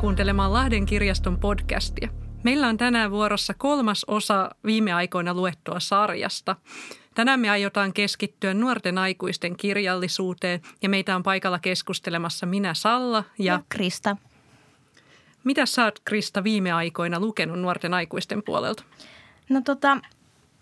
kuuntelemaan 0.00 0.52
Lahden 0.52 0.86
kirjaston 0.86 1.38
podcastia. 1.38 2.08
Meillä 2.42 2.68
on 2.68 2.76
tänään 2.76 3.10
vuorossa 3.10 3.54
kolmas 3.54 4.04
osa 4.04 4.50
viime 4.64 4.92
aikoina 4.92 5.34
luettua 5.34 5.80
sarjasta. 5.80 6.56
Tänään 7.14 7.40
me 7.40 7.50
aiotaan 7.50 7.92
keskittyä 7.92 8.54
nuorten 8.54 8.98
aikuisten 8.98 9.56
kirjallisuuteen 9.56 10.60
ja 10.82 10.88
meitä 10.88 11.16
on 11.16 11.22
paikalla 11.22 11.58
keskustelemassa 11.58 12.46
minä 12.46 12.74
Salla 12.74 13.24
ja, 13.38 13.52
ja 13.52 13.60
Krista. 13.68 14.16
Mitä 15.44 15.66
sä 15.66 15.84
oot 15.84 16.00
Krista 16.04 16.44
viime 16.44 16.72
aikoina 16.72 17.20
lukenut 17.20 17.60
nuorten 17.60 17.94
aikuisten 17.94 18.42
puolelta? 18.42 18.82
No 19.48 19.60
tota, 19.64 19.98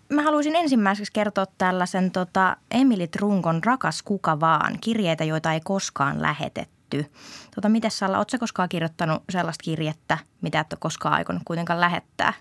mä 0.09 0.21
haluaisin 0.21 0.55
ensimmäiseksi 0.55 1.13
kertoa 1.13 1.45
tällaisen 1.57 2.11
tota, 2.11 2.57
Emily 2.71 3.07
Trunkon 3.07 3.63
Rakas 3.63 4.01
kuka 4.01 4.39
vaan, 4.39 4.77
kirjeitä, 4.81 5.23
joita 5.23 5.53
ei 5.53 5.61
koskaan 5.63 6.21
lähetetty. 6.21 6.76
Tota, 7.55 7.69
miten 7.69 7.91
Salla, 7.91 8.17
ootko 8.17 8.37
koskaan 8.39 8.69
kirjoittanut 8.69 9.23
sellaista 9.29 9.63
kirjettä, 9.63 10.17
mitä 10.41 10.59
et 10.59 10.73
ole 10.73 10.77
koskaan 10.81 11.15
aikonut 11.15 11.41
kuitenkaan 11.45 11.81
lähettää? 11.81 12.33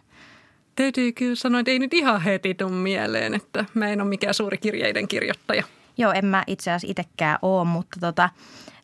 Täytyy 0.77 1.12
kyllä 1.12 1.34
sanoa, 1.34 1.60
että 1.60 1.70
ei 1.70 1.78
nyt 1.78 1.95
ihan 1.95 2.20
heti 2.20 2.54
tuu 2.54 2.68
mieleen, 2.68 3.34
että 3.34 3.64
mä 3.74 3.88
en 3.88 4.01
ole 4.01 4.09
mikään 4.09 4.34
suuri 4.34 4.59
kirjeiden 4.59 5.09
kirjoittaja. 5.09 5.64
Joo, 5.98 6.12
en 6.12 6.24
mä 6.24 6.45
itse 6.46 6.70
asiassa 6.70 6.90
itsekään 6.90 7.38
ole, 7.42 7.64
mutta 7.64 8.01
tota, 8.01 8.30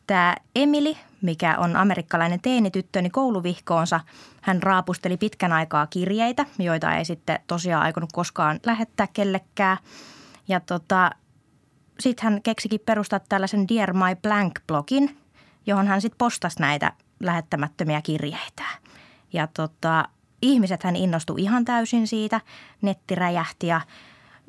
tämä 0.07 0.35
Emily, 0.55 0.95
mikä 1.21 1.57
on 1.57 1.75
amerikkalainen 1.75 2.41
teinityttö, 2.41 3.01
niin 3.01 3.11
kouluvihkoonsa 3.11 3.99
hän 4.41 4.63
raapusteli 4.63 5.17
pitkän 5.17 5.53
aikaa 5.53 5.87
kirjeitä, 5.87 6.45
joita 6.59 6.95
ei 6.95 7.05
sitten 7.05 7.39
tosiaan 7.47 7.83
aikonut 7.83 8.11
koskaan 8.13 8.59
lähettää 8.65 9.07
kellekään. 9.13 9.77
Ja 10.47 10.59
tota, 10.59 11.11
sitten 11.99 12.23
hän 12.23 12.41
keksikin 12.41 12.79
perustaa 12.85 13.19
tällaisen 13.19 13.67
Dear 13.67 13.93
My 13.93 14.15
Blank-blogin, 14.21 15.17
johon 15.65 15.87
hän 15.87 16.01
sitten 16.01 16.17
postasi 16.17 16.59
näitä 16.59 16.93
lähettämättömiä 17.19 18.01
kirjeitä. 18.01 18.63
Ja 19.33 19.47
tota, 19.47 20.05
ihmiset 20.41 20.83
hän 20.83 20.95
innostui 20.95 21.41
ihan 21.41 21.65
täysin 21.65 22.07
siitä, 22.07 22.41
netti 22.81 23.15
räjähti 23.15 23.67
ja 23.67 23.81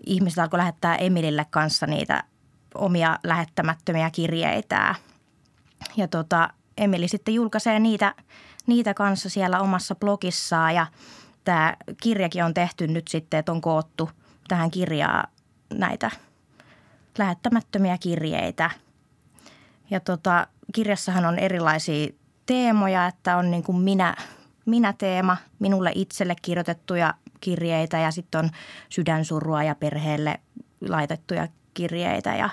ihmiset 0.06 0.38
alkoi 0.38 0.58
lähettää 0.58 0.96
Emilille 0.96 1.46
kanssa 1.50 1.86
niitä 1.86 2.24
omia 2.74 3.18
lähettämättömiä 3.22 4.10
kirjeitä. 4.10 4.94
Ja 5.96 6.08
tota, 6.08 6.48
Emili 6.78 7.08
sitten 7.08 7.34
julkaisee 7.34 7.80
niitä, 7.80 8.14
niitä 8.66 8.94
kanssa 8.94 9.30
siellä 9.30 9.60
omassa 9.60 9.94
blogissaan 9.94 10.74
ja 10.74 10.86
tämä 11.44 11.76
kirjakin 12.02 12.44
on 12.44 12.54
tehty 12.54 12.86
nyt 12.86 13.08
sitten, 13.08 13.40
että 13.40 13.52
on 13.52 13.60
koottu 13.60 14.10
tähän 14.48 14.70
kirjaan 14.70 15.28
näitä 15.74 16.10
lähettämättömiä 17.18 17.98
kirjeitä. 17.98 18.70
Ja 19.90 20.00
tota, 20.00 20.46
kirjassahan 20.72 21.24
on 21.24 21.38
erilaisia 21.38 22.08
teemoja, 22.46 23.06
että 23.06 23.36
on 23.36 23.50
niin 23.50 23.62
kuin 23.62 23.78
minä, 23.78 24.16
minä-teema, 24.66 25.36
minulle 25.58 25.92
itselle 25.94 26.36
kirjoitettuja 26.42 27.14
kirjeitä 27.40 27.98
ja 27.98 28.10
sitten 28.10 28.38
on 28.38 28.50
sydänsurua 28.88 29.62
ja 29.62 29.74
perheelle 29.74 30.40
laitettuja 30.88 31.48
kirjeitä. 31.74 32.36
Ja 32.36 32.50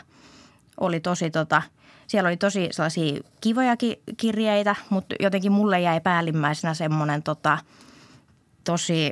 oli 0.80 1.00
tosi 1.00 1.32
tota, 1.32 1.62
siellä 2.08 2.28
oli 2.28 2.38
tosi 2.38 2.68
sellaisia 2.72 3.22
kivojakin 3.42 3.96
kirjeitä, 4.18 4.76
mutta 4.90 5.16
jotenkin 5.20 5.52
mulle 5.52 5.82
jäi 5.82 6.02
päällimmäisenä 6.02 6.74
semmoinen 6.74 7.24
tota, 7.24 7.58
tosi, 8.64 9.12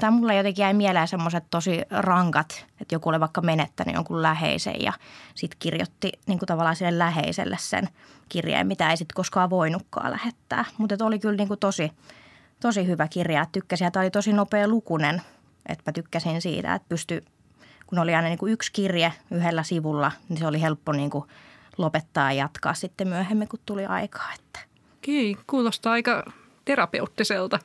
tai 0.00 0.10
mulle 0.10 0.36
jotenkin 0.36 0.62
jäi 0.62 0.74
mieleen 0.74 1.08
semmoiset 1.08 1.44
tosi 1.50 1.82
rankat, 1.90 2.66
että 2.80 2.94
joku 2.94 3.08
oli 3.08 3.20
vaikka 3.20 3.40
menettänyt 3.40 3.94
jonkun 3.94 4.22
läheisen 4.22 4.82
ja 4.82 4.92
sitten 5.34 5.58
kirjoitti 5.58 6.12
niin 6.26 6.38
kuin 6.38 6.46
tavallaan 6.46 6.76
sille 6.76 6.98
läheiselle 6.98 7.56
sen 7.60 7.88
kirjeen, 8.28 8.66
mitä 8.66 8.90
ei 8.90 8.96
sitten 8.96 9.14
koskaan 9.14 9.50
voinutkaan 9.50 10.10
lähettää. 10.10 10.64
Mutta 10.78 11.04
oli 11.04 11.18
kyllä 11.18 11.36
niin 11.36 11.48
kuin 11.48 11.60
tosi, 11.60 11.92
tosi 12.60 12.86
hyvä 12.86 13.08
kirja. 13.08 13.46
Tykkäsin, 13.52 13.86
että 13.86 14.00
oli 14.00 14.10
tosi 14.10 14.32
nopea 14.32 14.68
lukunen, 14.68 15.22
että 15.66 15.82
mä 15.86 15.92
tykkäsin 15.92 16.42
siitä, 16.42 16.74
että 16.74 16.88
pystyi, 16.88 17.22
kun 17.86 17.98
oli 17.98 18.14
aina 18.14 18.28
niin 18.28 18.38
kuin 18.38 18.52
yksi 18.52 18.72
kirje 18.72 19.12
yhdellä 19.30 19.62
sivulla, 19.62 20.12
niin 20.28 20.38
se 20.38 20.46
oli 20.46 20.60
helppo 20.62 20.92
niin 20.92 21.10
kuin 21.10 21.24
lopettaa 21.78 22.32
ja 22.32 22.38
jatkaa 22.38 22.74
sitten 22.74 23.08
myöhemmin, 23.08 23.48
kun 23.48 23.60
tuli 23.66 23.86
aikaa. 23.86 24.32
Että. 24.34 24.60
Okei, 24.98 25.36
kuulostaa 25.46 25.92
aika 25.92 26.32
terapeuttiselta. 26.64 27.58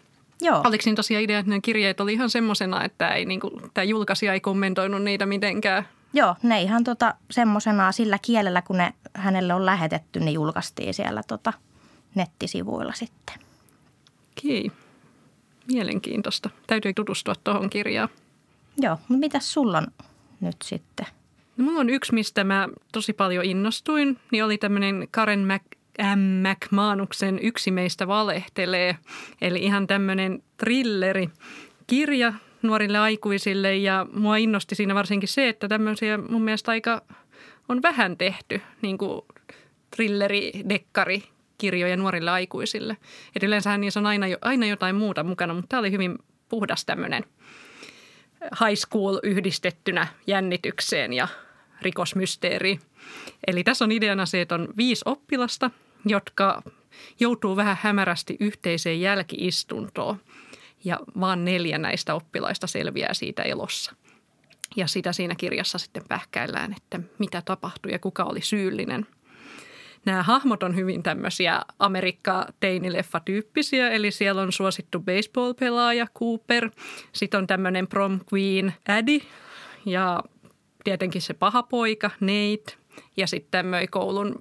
Joo. 0.45 0.61
Oliko 0.65 0.81
siinä 0.81 0.95
tosiaan 0.95 1.23
idea, 1.23 1.39
että 1.39 1.51
ne 1.51 1.61
kirjeet 1.61 1.99
oli 1.99 2.13
ihan 2.13 2.29
semmoisena, 2.29 2.83
että 2.83 3.07
ei, 3.07 3.25
niin 3.25 3.39
kuin, 3.39 3.53
tämä 3.73 3.85
julkaisija 3.85 4.33
ei 4.33 4.39
kommentoinut 4.39 5.03
niitä 5.03 5.25
mitenkään? 5.25 5.87
Joo, 6.13 6.35
ne 6.43 6.61
ihan 6.61 6.83
tota, 6.83 7.15
semmoisena 7.31 7.91
sillä 7.91 8.19
kielellä, 8.21 8.61
kun 8.61 8.77
ne 8.77 8.93
hänelle 9.13 9.53
on 9.53 9.65
lähetetty, 9.65 10.19
niin 10.19 10.33
julkaistiin 10.33 10.93
siellä 10.93 11.21
tota, 11.27 11.53
nettisivuilla 12.15 12.93
sitten. 12.93 13.35
Okei, 14.37 14.71
mielenkiintoista. 15.71 16.49
Täytyy 16.67 16.93
tutustua 16.93 17.33
tuohon 17.43 17.69
kirjaan. 17.69 18.09
Joo, 18.77 18.95
mutta 18.95 19.19
mitäs 19.19 19.53
sulla 19.53 19.77
on 19.77 19.87
nyt 20.41 20.55
sitten? 20.63 21.05
No, 21.57 21.65
mulla 21.65 21.79
on 21.79 21.89
yksi, 21.89 22.13
mistä 22.13 22.43
mä 22.43 22.69
tosi 22.91 23.13
paljon 23.13 23.45
innostuin, 23.45 24.19
niin 24.31 24.45
oli 24.45 24.57
tämmöinen 24.57 25.07
Karen 25.11 25.47
Mac, 25.47 25.61
M. 26.15 26.47
McManuksen 26.49 27.39
Yksi 27.41 27.71
meistä 27.71 28.07
valehtelee. 28.07 28.97
Eli 29.41 29.59
ihan 29.59 29.87
tämmöinen 29.87 30.43
trilleri, 30.57 31.29
kirja 31.87 32.33
nuorille 32.61 32.97
aikuisille 32.97 33.75
ja 33.75 34.05
mua 34.13 34.37
innosti 34.37 34.75
siinä 34.75 34.95
varsinkin 34.95 35.29
se, 35.29 35.49
että 35.49 35.67
tämmöisiä 35.67 36.17
mun 36.17 36.41
mielestä 36.41 36.71
aika 36.71 37.01
on 37.69 37.81
vähän 37.81 38.17
tehty, 38.17 38.61
niin 38.81 38.97
kuin 38.97 39.21
trilleri, 39.95 40.51
dekkari, 40.69 41.23
kirjoja 41.57 41.97
nuorille 41.97 42.31
aikuisille. 42.31 42.97
Et 43.35 43.43
yleensähän 43.43 43.81
niissä 43.81 43.99
on 43.99 44.05
aina, 44.05 44.25
aina 44.41 44.65
jotain 44.65 44.95
muuta 44.95 45.23
mukana, 45.23 45.53
mutta 45.53 45.67
tämä 45.69 45.79
oli 45.79 45.91
hyvin 45.91 46.17
puhdas 46.49 46.85
tämmöinen 46.85 47.23
high 48.43 48.75
school 48.75 49.19
yhdistettynä 49.23 50.07
jännitykseen 50.27 51.13
ja 51.13 51.27
rikosmysteeri. 51.81 52.79
Eli 53.47 53.63
tässä 53.63 53.85
on 53.85 53.91
ideana 53.91 54.25
se, 54.25 54.41
että 54.41 54.55
on 54.55 54.67
viisi 54.77 55.01
oppilasta, 55.05 55.71
jotka 56.05 56.61
joutuu 57.19 57.55
vähän 57.55 57.77
hämärästi 57.81 58.37
yhteiseen 58.39 59.01
jälkiistuntoon 59.01 60.17
ja 60.83 60.99
vaan 61.19 61.45
neljä 61.45 61.77
näistä 61.77 62.15
oppilaista 62.15 62.67
selviää 62.67 63.13
siitä 63.13 63.43
elossa. 63.43 63.95
Ja 64.75 64.87
sitä 64.87 65.13
siinä 65.13 65.35
kirjassa 65.35 65.77
sitten 65.77 66.03
pähkäillään, 66.07 66.75
että 66.77 66.99
mitä 67.17 67.41
tapahtui 67.45 67.91
ja 67.91 67.99
kuka 67.99 68.23
oli 68.23 68.41
syyllinen. 68.41 69.07
Nämä 70.05 70.23
hahmot 70.23 70.63
on 70.63 70.75
hyvin 70.75 71.03
tämmöisiä 71.03 71.61
Amerikka-teinileffa-tyyppisiä, 71.79 73.89
eli 73.89 74.11
siellä 74.11 74.41
on 74.41 74.51
suosittu 74.51 74.99
baseball-pelaaja 74.99 76.07
Cooper, 76.19 76.69
sitten 77.11 77.37
on 77.37 77.47
tämmöinen 77.47 77.87
prom 77.87 78.19
queen 78.33 78.73
Addy 78.87 79.19
ja 79.85 80.23
tietenkin 80.83 81.21
se 81.21 81.33
paha 81.33 81.63
poika, 81.63 82.11
Nate, 82.19 82.77
ja 83.17 83.27
sitten 83.27 83.51
tämmöinen 83.51 83.89
koulun 83.89 84.39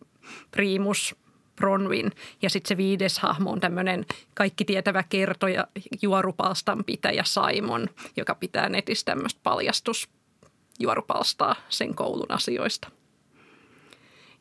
primus, 0.50 1.16
Bronwyn. 1.56 2.12
Ja 2.42 2.50
sitten 2.50 2.68
se 2.68 2.76
viides 2.76 3.18
hahmo 3.18 3.50
on 3.50 3.60
tämmöinen 3.60 4.06
kaikki 4.34 4.64
tietävä 4.64 5.04
kertoja, 5.08 5.66
juorupalstan 6.02 6.84
pitäjä 6.84 7.24
Simon, 7.24 7.88
joka 8.16 8.34
pitää 8.34 8.68
netissä 8.68 9.04
tämmöistä 9.04 9.40
paljastusjuorupalstaa 9.42 11.56
sen 11.68 11.94
koulun 11.94 12.30
asioista. 12.30 12.90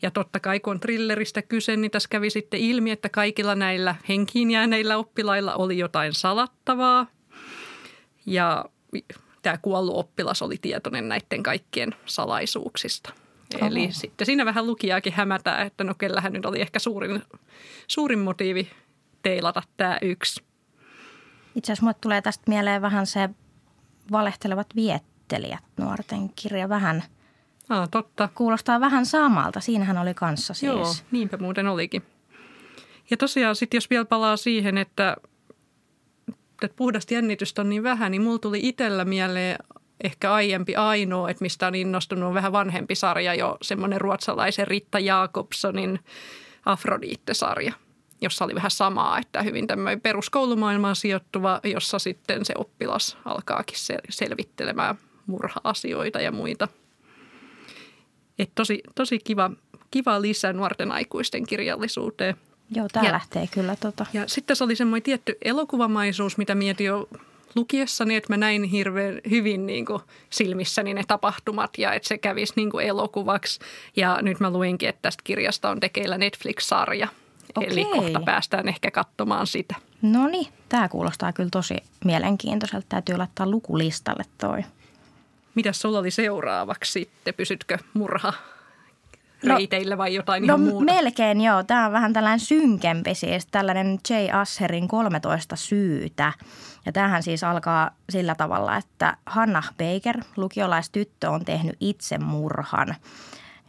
Ja 0.01 0.12
totta 0.12 0.40
kai 0.40 0.59
kun 0.59 0.72
on 0.72 0.80
thrilleristä 0.80 1.41
kyse, 1.41 1.78
niin 1.78 1.91
tässä 1.91 2.09
kävi 2.09 2.30
sitten 2.30 2.59
ilmi, 2.59 2.91
että 2.91 3.09
kaikilla 3.09 3.56
näillä 3.56 3.95
henkiin 4.09 4.51
jääneillä 4.51 4.97
oppilailla 4.97 5.56
oli 5.56 5.78
jotain 5.78 6.13
salattavaa. 6.13 7.07
Ja 8.25 8.66
tämä 9.42 9.57
kuollut 9.57 9.98
oppilas 9.98 10.42
oli 10.42 10.57
tietoinen 10.62 11.09
näiden 11.09 11.44
kaikkien 11.44 11.95
salaisuuksista. 12.06 13.13
Oho. 13.57 13.65
Eli 13.65 13.91
sitten 13.91 14.25
siinä 14.25 14.45
vähän 14.45 14.67
lukijaakin 14.67 15.13
hämätää, 15.13 15.61
että 15.61 15.83
no 15.83 15.94
kellähän 15.94 16.33
nyt 16.33 16.45
oli 16.45 16.61
ehkä 16.61 16.79
suurin, 16.79 17.21
suurin 17.88 18.19
motiivi 18.19 18.69
teilata 19.21 19.63
tämä 19.77 19.97
yksi. 20.01 20.44
Itse 21.55 21.71
asiassa 21.71 21.83
mulle 21.83 21.95
tulee 22.01 22.21
tästä 22.21 22.44
mieleen 22.47 22.81
vähän 22.81 23.07
se 23.07 23.29
valehtelevat 24.11 24.67
viettelijät 24.75 25.63
nuorten 25.77 26.29
kirja 26.29 26.69
vähän. 26.69 27.03
Ah, 27.69 27.89
totta. 27.89 28.29
Kuulostaa 28.35 28.79
vähän 28.79 29.05
samalta. 29.05 29.59
Siinähän 29.59 29.97
oli 29.97 30.13
kanssa 30.13 30.53
siis. 30.53 30.71
Joo, 30.71 30.94
niinpä 31.11 31.38
muuten 31.38 31.67
olikin. 31.67 32.03
Ja 33.09 33.17
tosiaan 33.17 33.56
sitten 33.56 33.77
jos 33.77 33.89
vielä 33.89 34.06
palaa 34.06 34.38
siihen, 34.38 34.77
että 34.77 35.17
että 36.65 36.75
puhdasta 36.75 37.13
jännitystä 37.13 37.61
on 37.61 37.69
niin 37.69 37.83
vähän, 37.83 38.11
niin 38.11 38.21
mulla 38.21 38.39
tuli 38.39 38.59
itsellä 38.63 39.06
mieleen 39.06 39.57
ehkä 40.03 40.33
aiempi 40.33 40.75
ainoa, 40.75 41.29
että 41.29 41.44
mistä 41.44 41.67
on 41.67 41.75
innostunut 41.75 42.27
on 42.27 42.33
vähän 42.33 42.51
vanhempi 42.51 42.95
sarja 42.95 43.35
jo, 43.35 43.57
semmoinen 43.61 44.01
ruotsalaisen 44.01 44.67
Ritta 44.67 45.00
Jakobsonin 45.00 46.00
Afrodite-sarja, 46.65 47.73
jossa 48.21 48.45
oli 48.45 48.55
vähän 48.55 48.71
samaa, 48.71 49.19
että 49.19 49.41
hyvin 49.41 49.67
tämmöinen 49.67 50.01
peruskoulumaailmaan 50.01 50.95
sijoittuva, 50.95 51.59
jossa 51.63 52.00
sitten 52.00 52.45
se 52.45 52.53
oppilas 52.57 53.17
alkaakin 53.25 53.77
selvittelemään 54.09 54.95
murha-asioita 55.27 56.21
ja 56.21 56.31
muita. 56.31 56.67
Et 58.39 58.51
tosi, 58.56 58.83
tosi 58.95 59.19
kiva, 59.19 59.51
kiva 59.91 60.21
lisä 60.21 60.53
nuorten 60.53 60.91
aikuisten 60.91 61.45
kirjallisuuteen. 61.45 62.35
Joo, 62.75 62.88
tämä 62.91 63.11
lähtee 63.11 63.47
kyllä 63.47 63.75
tota. 63.75 64.06
Ja 64.13 64.27
sitten 64.27 64.56
se 64.56 64.63
oli 64.63 64.75
semmoinen 64.75 65.03
tietty 65.03 65.38
elokuvamaisuus, 65.41 66.38
mitä 66.38 66.56
mietin 66.56 66.88
jo 66.88 67.09
lukiessani, 67.55 68.15
että 68.15 68.33
mä 68.33 68.38
näin 68.38 68.63
hirveän 68.63 69.21
hyvin 69.29 69.65
niin 69.65 69.85
kuin 69.85 70.01
silmissäni 70.29 70.94
ne 70.94 71.03
tapahtumat 71.07 71.77
ja 71.77 71.94
että 71.94 72.07
se 72.07 72.17
kävisi 72.17 72.53
niin 72.55 72.71
kuin 72.71 72.85
elokuvaksi. 72.85 73.59
Ja 73.95 74.19
nyt 74.21 74.39
mä 74.39 74.50
luinkin, 74.50 74.89
että 74.89 75.01
tästä 75.01 75.21
kirjasta 75.23 75.69
on 75.69 75.79
tekeillä 75.79 76.17
Netflix-sarja. 76.17 77.07
Eli 77.61 77.81
Okei. 77.81 78.00
kohta 78.00 78.19
päästään 78.25 78.67
ehkä 78.67 78.91
katsomaan 78.91 79.47
sitä. 79.47 79.75
No 80.01 80.27
niin, 80.27 80.47
tämä 80.69 80.89
kuulostaa 80.89 81.33
kyllä 81.33 81.50
tosi 81.50 81.75
mielenkiintoiselta. 82.05 82.85
Täytyy 82.89 83.17
laittaa 83.17 83.50
lukulistalle 83.50 84.23
toi. 84.38 84.63
Mitäs 85.56 85.81
sulla 85.81 85.99
oli 85.99 86.11
seuraavaksi 86.11 86.91
sitten? 86.91 87.33
Pysytkö 87.33 87.77
murha 87.94 88.33
reiteillä 89.44 89.98
vai 89.98 90.13
jotain 90.16 90.48
No 90.48 90.56
ihan 90.56 90.60
muuta? 90.60 90.86
melkein 90.86 91.42
joo. 91.42 91.63
Tämä 91.63 91.86
on 91.86 91.92
vähän 91.92 92.13
tällainen 92.13 92.40
synkempi 92.40 93.16
siis. 93.16 93.45
Tällainen 93.45 94.00
J. 94.10 94.13
Asherin 94.34 94.88
13 94.88 95.56
syytä. 95.56 96.34
Ja 96.86 96.92
tämähän 96.92 97.24
siis 97.24 97.44
alkaa 97.44 97.92
sillä 98.10 98.36
tavalla, 98.36 98.78
että 98.78 99.18
Hannah 99.25 99.74
Baker, 99.78 100.24
lukiolaistyttö, 100.38 101.30
on 101.30 101.45
tehnyt 101.45 101.75
itsemurhan. 101.80 102.95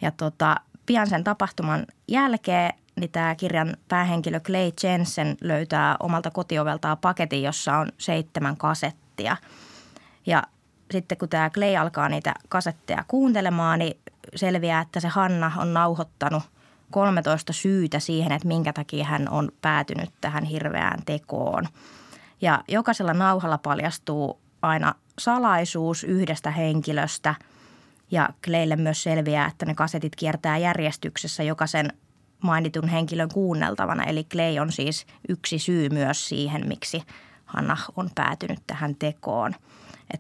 Ja 0.01 0.11
tota, 0.11 0.57
pian 0.87 1.07
sen 1.07 1.25
tapahtuman 1.25 1.87
jälkeen 2.09 2.73
niin 3.01 3.11
tämä 3.11 3.35
kirjan 3.35 3.77
päähenkilö 3.89 4.41
Clay 4.41 4.71
Jensen 4.83 5.37
löytää 5.41 5.97
omalta 6.01 6.31
kotioveltaan 6.31 6.99
paketin, 6.99 7.43
jossa 7.43 7.77
on 7.77 7.89
seitsemän 7.99 8.57
kasettia. 8.57 9.37
Ja 10.27 10.43
sitten 10.91 11.19
kun 11.19 11.29
tämä 11.29 11.51
Clay 11.51 11.77
alkaa 11.77 12.09
niitä 12.09 12.35
kasetteja 12.49 13.05
kuuntelemaan, 13.09 13.79
niin 13.79 13.97
selviää, 14.37 14.81
että 14.81 15.01
se 15.01 15.09
Hanna 15.09 15.53
on 15.57 15.75
nauhoittanut 15.75 16.43
13 16.91 17.53
syytä 17.53 17.99
siihen, 17.99 18.33
että 18.33 18.49
minkä 18.49 18.73
takia 18.73 19.05
hän 19.05 19.29
on 19.29 19.53
päätynyt 19.61 20.11
tähän 20.21 20.45
hirveään 20.45 21.03
tekoon. 21.07 21.69
Ja 22.41 22.65
jokaisella 22.69 23.15
nauhalla 23.15 23.59
paljastuu 23.59 24.41
aina 24.63 24.95
salaisuus 25.19 26.05
yhdestä 26.05 26.51
henkilöstä 26.51 27.35
ja 28.11 28.29
Claylle 28.45 28.77
myös 28.77 29.03
selviää, 29.03 29.47
että 29.47 29.67
ne 29.67 29.75
kasetit 29.75 30.17
kiertää 30.17 30.59
järjestyksessä 30.59 31.43
jokaisen 31.43 31.93
mainitun 32.43 32.89
henkilön 32.89 33.29
kuunneltavana. 33.29 34.05
Eli 34.05 34.25
Clay 34.25 34.59
on 34.59 34.73
siis 34.73 35.07
yksi 35.29 35.59
syy 35.59 35.89
myös 35.89 36.29
siihen, 36.29 36.69
miksi 36.69 37.03
Hanna 37.45 37.77
on 37.97 38.11
päätynyt 38.15 38.59
tähän 38.67 38.97
tekoon. 38.97 39.55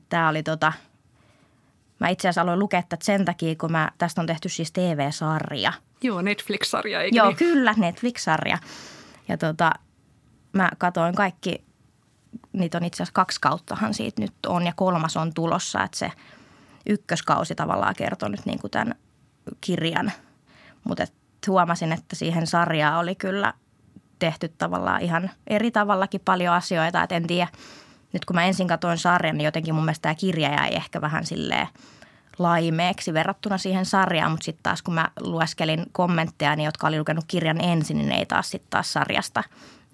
Tämä 0.08 0.28
oli 0.28 0.42
tota, 0.42 0.72
mä 2.04 2.08
itse 2.08 2.28
asiassa 2.28 2.42
aloin 2.42 2.58
lukea 2.58 2.82
tätä 2.82 3.04
sen 3.04 3.24
takia, 3.24 3.54
kun 3.56 3.72
mä, 3.72 3.90
tästä 3.98 4.20
on 4.20 4.26
tehty 4.26 4.48
siis 4.48 4.72
TV-sarja. 4.72 5.72
Joo, 6.02 6.22
Netflix-sarja, 6.22 7.02
eikö 7.02 7.16
Joo, 7.16 7.26
niin? 7.26 7.36
kyllä, 7.36 7.74
Netflix-sarja. 7.76 8.58
Ja 9.28 9.38
tota, 9.38 9.72
mä 10.52 10.70
katoin 10.78 11.14
kaikki, 11.14 11.64
niitä 12.52 12.78
on 12.78 12.84
itse 12.84 12.96
asiassa 12.96 13.14
kaksi 13.14 13.40
kauttahan 13.40 13.94
siitä 13.94 14.22
nyt 14.22 14.46
on 14.46 14.66
ja 14.66 14.72
kolmas 14.76 15.16
on 15.16 15.34
tulossa, 15.34 15.82
että 15.82 15.98
se 15.98 16.12
ykköskausi 16.88 17.54
tavallaan 17.54 17.94
kertoo 17.94 18.28
nyt 18.28 18.46
niin 18.46 18.60
kuin 18.60 18.70
tämän 18.70 18.94
kirjan. 19.60 20.12
Mutta 20.84 21.04
huomasin, 21.48 21.92
että 21.92 22.16
siihen 22.16 22.46
sarjaan 22.46 23.00
oli 23.00 23.14
kyllä 23.14 23.54
tehty 24.18 24.48
tavallaan 24.48 25.00
ihan 25.00 25.30
eri 25.46 25.70
tavallakin 25.70 26.20
paljon 26.24 26.54
asioita, 26.54 27.02
että 27.02 27.16
en 27.16 27.26
tiedä. 27.26 27.48
Nyt 28.12 28.24
kun 28.24 28.36
mä 28.36 28.44
ensin 28.44 28.68
katsoin 28.68 28.98
sarjan, 28.98 29.36
niin 29.36 29.44
jotenkin 29.44 29.74
mun 29.74 29.84
mielestä 29.84 30.02
tämä 30.02 30.14
kirja 30.14 30.50
jäi 30.50 30.74
ehkä 30.74 31.00
vähän 31.00 31.26
silleen 31.26 31.68
laimeeksi 32.38 33.14
verrattuna 33.14 33.58
siihen 33.58 33.86
sarjaan, 33.86 34.30
mutta 34.30 34.44
sitten 34.44 34.62
taas 34.62 34.82
kun 34.82 34.94
mä 34.94 35.08
lueskelin 35.20 35.86
kommentteja, 35.92 36.56
niin 36.56 36.64
jotka 36.64 36.86
oli 36.86 36.98
lukenut 36.98 37.24
kirjan 37.28 37.60
ensin, 37.60 37.98
niin 37.98 38.12
ei 38.12 38.26
taas 38.26 38.50
sitten 38.50 38.70
taas 38.70 38.92
sarjasta 38.92 39.44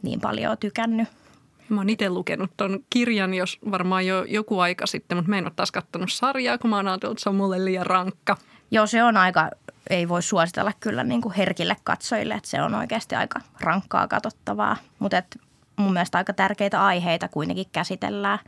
niin 0.02 0.20
paljon 0.20 0.58
tykännyt. 0.58 1.08
Mä 1.68 1.80
oon 1.80 1.88
itse 1.88 2.08
lukenut 2.10 2.50
ton 2.56 2.80
kirjan, 2.90 3.34
jos 3.34 3.58
varmaan 3.70 4.06
jo 4.06 4.24
joku 4.24 4.60
aika 4.60 4.86
sitten, 4.86 5.18
mutta 5.18 5.30
mä 5.30 5.38
en 5.38 5.44
ole 5.44 5.52
taas 5.56 5.72
kattonut 5.72 6.12
sarjaa, 6.12 6.58
kun 6.58 6.70
mä 6.70 6.76
oon 6.76 6.88
ajatellut, 6.88 7.18
että 7.18 7.22
se 7.22 7.28
on 7.28 7.34
mulle 7.34 7.64
liian 7.64 7.86
rankka. 7.86 8.36
Joo, 8.70 8.86
se 8.86 9.04
on 9.04 9.16
aika, 9.16 9.50
ei 9.90 10.08
voi 10.08 10.22
suositella 10.22 10.72
kyllä 10.80 11.04
niin 11.04 11.20
kuin 11.20 11.34
herkille 11.34 11.76
katsojille, 11.84 12.34
että 12.34 12.48
se 12.48 12.62
on 12.62 12.74
oikeasti 12.74 13.14
aika 13.14 13.40
rankkaa 13.60 14.08
katsottavaa. 14.08 14.76
Mutta 14.98 15.22
mun 15.76 15.92
mielestä 15.92 16.18
aika 16.18 16.32
tärkeitä 16.32 16.84
aiheita 16.84 17.28
kuitenkin 17.28 17.66
käsitellään. 17.72 18.38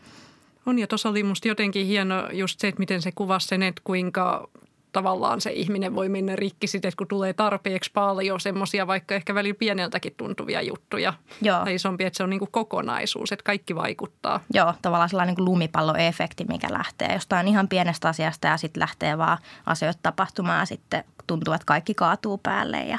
On 0.66 0.78
ja 0.78 0.86
tuossa 0.86 1.08
oli 1.08 1.22
musta 1.22 1.48
jotenkin 1.48 1.86
hieno 1.86 2.28
just 2.32 2.60
se, 2.60 2.68
että 2.68 2.78
miten 2.78 3.02
se 3.02 3.12
kuvasi 3.12 3.48
sen, 3.48 3.62
että 3.62 3.82
kuinka 3.84 4.48
tavallaan 4.92 5.40
se 5.40 5.50
ihminen 5.50 5.94
voi 5.94 6.08
mennä 6.08 6.36
rikki 6.36 6.66
sitten, 6.66 6.88
että 6.88 6.98
kun 6.98 7.08
tulee 7.08 7.32
tarpeeksi 7.32 7.90
paljon 7.94 8.40
semmoisia 8.40 8.86
vaikka 8.86 9.14
ehkä 9.14 9.34
välillä 9.34 9.56
pieneltäkin 9.58 10.14
tuntuvia 10.16 10.62
juttuja. 10.62 11.14
Joo. 11.42 11.64
Tai 11.64 11.74
isompi, 11.74 12.04
että 12.04 12.16
se 12.16 12.22
on 12.22 12.30
niin 12.30 12.38
kuin 12.38 12.50
kokonaisuus, 12.50 13.32
että 13.32 13.44
kaikki 13.44 13.74
vaikuttaa. 13.74 14.40
Joo, 14.52 14.74
tavallaan 14.82 15.08
sellainen 15.08 15.30
niin 15.30 15.36
kuin 15.36 15.44
lumipalloefekti, 15.44 16.44
mikä 16.44 16.72
lähtee 16.72 17.12
jostain 17.12 17.48
ihan 17.48 17.68
pienestä 17.68 18.08
asiasta 18.08 18.46
ja 18.46 18.56
sitten 18.56 18.80
lähtee 18.80 19.18
vaan 19.18 19.38
asioita 19.66 20.00
tapahtumaan 20.02 20.60
ja 20.60 20.66
sitten 20.66 21.04
tuntuu, 21.26 21.54
että 21.54 21.66
kaikki 21.66 21.94
kaatuu 21.94 22.38
päälle 22.38 22.80
ja 22.80 22.98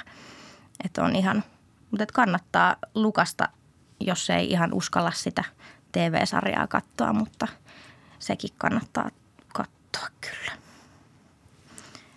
että 0.85 1.03
on 1.03 1.15
ihan, 1.15 1.43
mutta 1.91 2.03
että 2.03 2.13
kannattaa 2.13 2.75
lukasta, 2.95 3.49
jos 3.99 4.29
ei 4.29 4.51
ihan 4.51 4.73
uskalla 4.73 5.11
sitä 5.11 5.43
TV-sarjaa 5.93 6.67
katsoa, 6.67 7.13
mutta 7.13 7.47
sekin 8.19 8.49
kannattaa 8.57 9.09
katsoa 9.53 10.07
kyllä. 10.21 10.51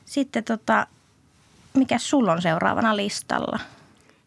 Sitten 0.04 0.44
tota, 0.44 0.86
mikä 1.74 1.98
sulla 1.98 2.32
on 2.32 2.42
seuraavana 2.42 2.96
listalla? 2.96 3.58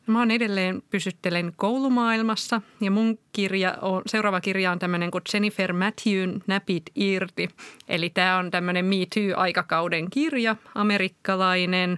Mä 0.07 0.19
oon 0.19 0.31
edelleen 0.31 0.83
pysyttelen 0.89 1.53
koulumaailmassa 1.55 2.61
ja 2.81 2.91
mun 2.91 3.19
kirja 3.33 3.77
on, 3.81 4.01
seuraava 4.05 4.41
kirja 4.41 4.71
on 4.71 4.79
tämmöinen 4.79 5.11
kuin 5.11 5.21
Jennifer 5.33 5.73
Matthewn 5.73 6.41
Näpit 6.47 6.83
irti. 6.95 7.49
Eli 7.87 8.09
tämä 8.09 8.37
on 8.37 8.51
tämmöinen 8.51 8.85
Me 8.85 8.95
Too-aikakauden 8.95 10.09
kirja, 10.09 10.55
amerikkalainen, 10.75 11.97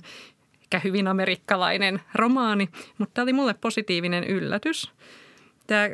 ehkä 0.61 0.79
hyvin 0.79 1.07
amerikkalainen 1.07 2.01
romaani, 2.15 2.69
mutta 2.97 3.13
tämä 3.13 3.23
oli 3.23 3.33
mulle 3.33 3.53
positiivinen 3.53 4.23
yllätys. 4.23 4.91
Tämä 5.67 5.89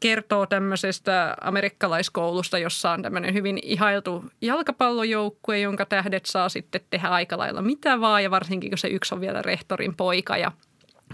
kertoo 0.00 0.46
tämmöisestä 0.46 1.36
amerikkalaiskoulusta, 1.40 2.58
jossa 2.58 2.90
on 2.90 3.02
tämmöinen 3.02 3.34
hyvin 3.34 3.58
ihailtu 3.62 4.24
jalkapallojoukkue, 4.40 5.58
jonka 5.58 5.86
tähdet 5.86 6.26
saa 6.26 6.48
sitten 6.48 6.80
tehdä 6.90 7.08
aika 7.08 7.38
lailla 7.38 7.62
mitä 7.62 8.00
vaan 8.00 8.22
ja 8.22 8.30
varsinkin 8.30 8.70
kun 8.70 8.78
se 8.78 8.88
yksi 8.88 9.14
on 9.14 9.20
vielä 9.20 9.42
rehtorin 9.42 9.96
poika 9.96 10.36
ja 10.36 10.52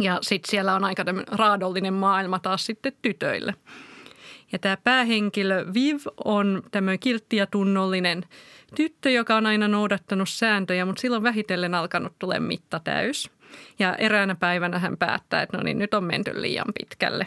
ja 0.01 0.19
sitten 0.23 0.51
siellä 0.51 0.75
on 0.75 0.85
aika 0.85 1.05
raadollinen 1.29 1.95
maailma 1.95 2.39
taas 2.39 2.67
sitten 2.67 2.93
tytöille. 3.03 3.55
Ja 4.53 4.59
tämä 4.59 4.77
päähenkilö 4.77 5.67
Viv 5.75 5.97
on 6.25 6.63
tämmöinen 6.71 6.99
kiltti 6.99 7.37
ja 7.37 7.47
tunnollinen 7.47 8.25
tyttö, 8.75 9.11
joka 9.11 9.37
on 9.37 9.47
aina 9.47 9.69
noudattanut 9.69 10.29
sääntöjä, 10.29 10.85
mutta 10.85 11.01
silloin 11.01 11.23
vähitellen 11.23 11.75
alkanut 11.75 12.13
tulee 12.19 12.41
mitta 12.41 12.81
täys. 12.81 13.31
Ja 13.79 13.95
eräänä 13.95 14.35
päivänä 14.35 14.79
hän 14.79 14.97
päättää, 14.97 15.43
että 15.43 15.57
no 15.57 15.63
niin, 15.63 15.79
nyt 15.79 15.95
on 15.95 16.05
menty 16.05 16.43
liian 16.43 16.73
pitkälle. 16.79 17.27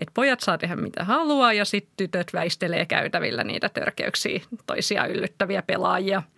Että 0.00 0.12
pojat 0.14 0.40
saa 0.40 0.58
tehdä 0.58 0.76
mitä 0.76 1.04
haluaa 1.04 1.52
ja 1.52 1.64
sitten 1.64 1.92
tytöt 1.96 2.32
väistelee 2.32 2.86
käytävillä 2.86 3.44
niitä 3.44 3.68
törkeyksiä, 3.68 4.40
toisia 4.66 5.06
yllyttäviä 5.06 5.62
pelaajia– 5.62 6.22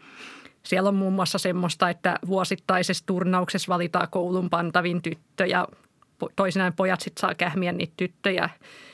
siellä 0.62 0.88
on 0.88 0.95
muun 0.95 1.12
muassa 1.12 1.38
semmoista, 1.38 1.90
että 1.90 2.19
vuosittaisessa 2.26 3.07
turnauksessa 3.07 3.73
valitaan 3.73 4.09
koulun 4.11 4.50
pantavin 4.50 5.02
tyttö 5.02 5.47
ja 5.47 5.69
toisinaan 6.37 6.73
pojat 6.76 7.00
sitten 7.00 7.21
saa 7.21 7.35
kähmiä 7.35 7.73
niitä 7.73 7.92
tyttöjä 7.97 8.50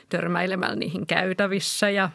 törmäilemällä 0.09 0.75
niihin 0.75 1.07
käytävissä 1.07 1.89
ja 1.89 2.09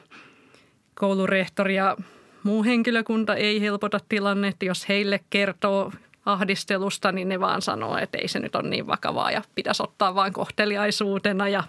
koulurehtori 0.94 1.75
ja 1.75 1.96
muu 2.42 2.64
henkilökunta 2.64 3.34
ei 3.34 3.61
helpota 3.61 4.00
tilannetta. 4.08 4.64
Jos 4.64 4.88
heille 4.88 5.20
kertoo 5.30 5.92
ahdistelusta, 6.26 7.12
niin 7.12 7.28
ne 7.28 7.40
vaan 7.40 7.62
sanoo, 7.62 7.96
että 7.99 8.18
ei 8.18 8.28
se 8.28 8.38
nyt 8.38 8.56
ole 8.56 8.68
niin 8.68 8.87
vakavaa 8.87 9.30
ja 9.30 9.42
pitäisi 9.54 9.82
ottaa 9.82 10.14
vain 10.14 10.32
kohteliaisuutena 10.32 11.49
ja 11.49 11.64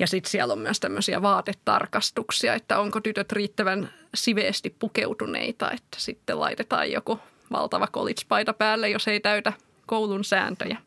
ja 0.00 0.06
sitten 0.06 0.30
siellä 0.30 0.52
on 0.52 0.58
myös 0.58 0.80
tämmöisiä 0.80 1.22
vaatetarkastuksia, 1.22 2.54
että 2.54 2.78
onko 2.78 3.00
tytöt 3.00 3.32
riittävän 3.32 3.92
siveesti 4.14 4.76
pukeutuneita, 4.78 5.70
että 5.70 5.96
sitten 5.96 6.40
laitetaan 6.40 6.92
joku 6.92 7.20
valtava 7.52 7.86
college-paita 7.86 8.52
päälle, 8.52 8.88
jos 8.88 9.08
ei 9.08 9.20
täytä 9.20 9.52
koulun 9.86 10.24
sääntöjä. 10.24 10.78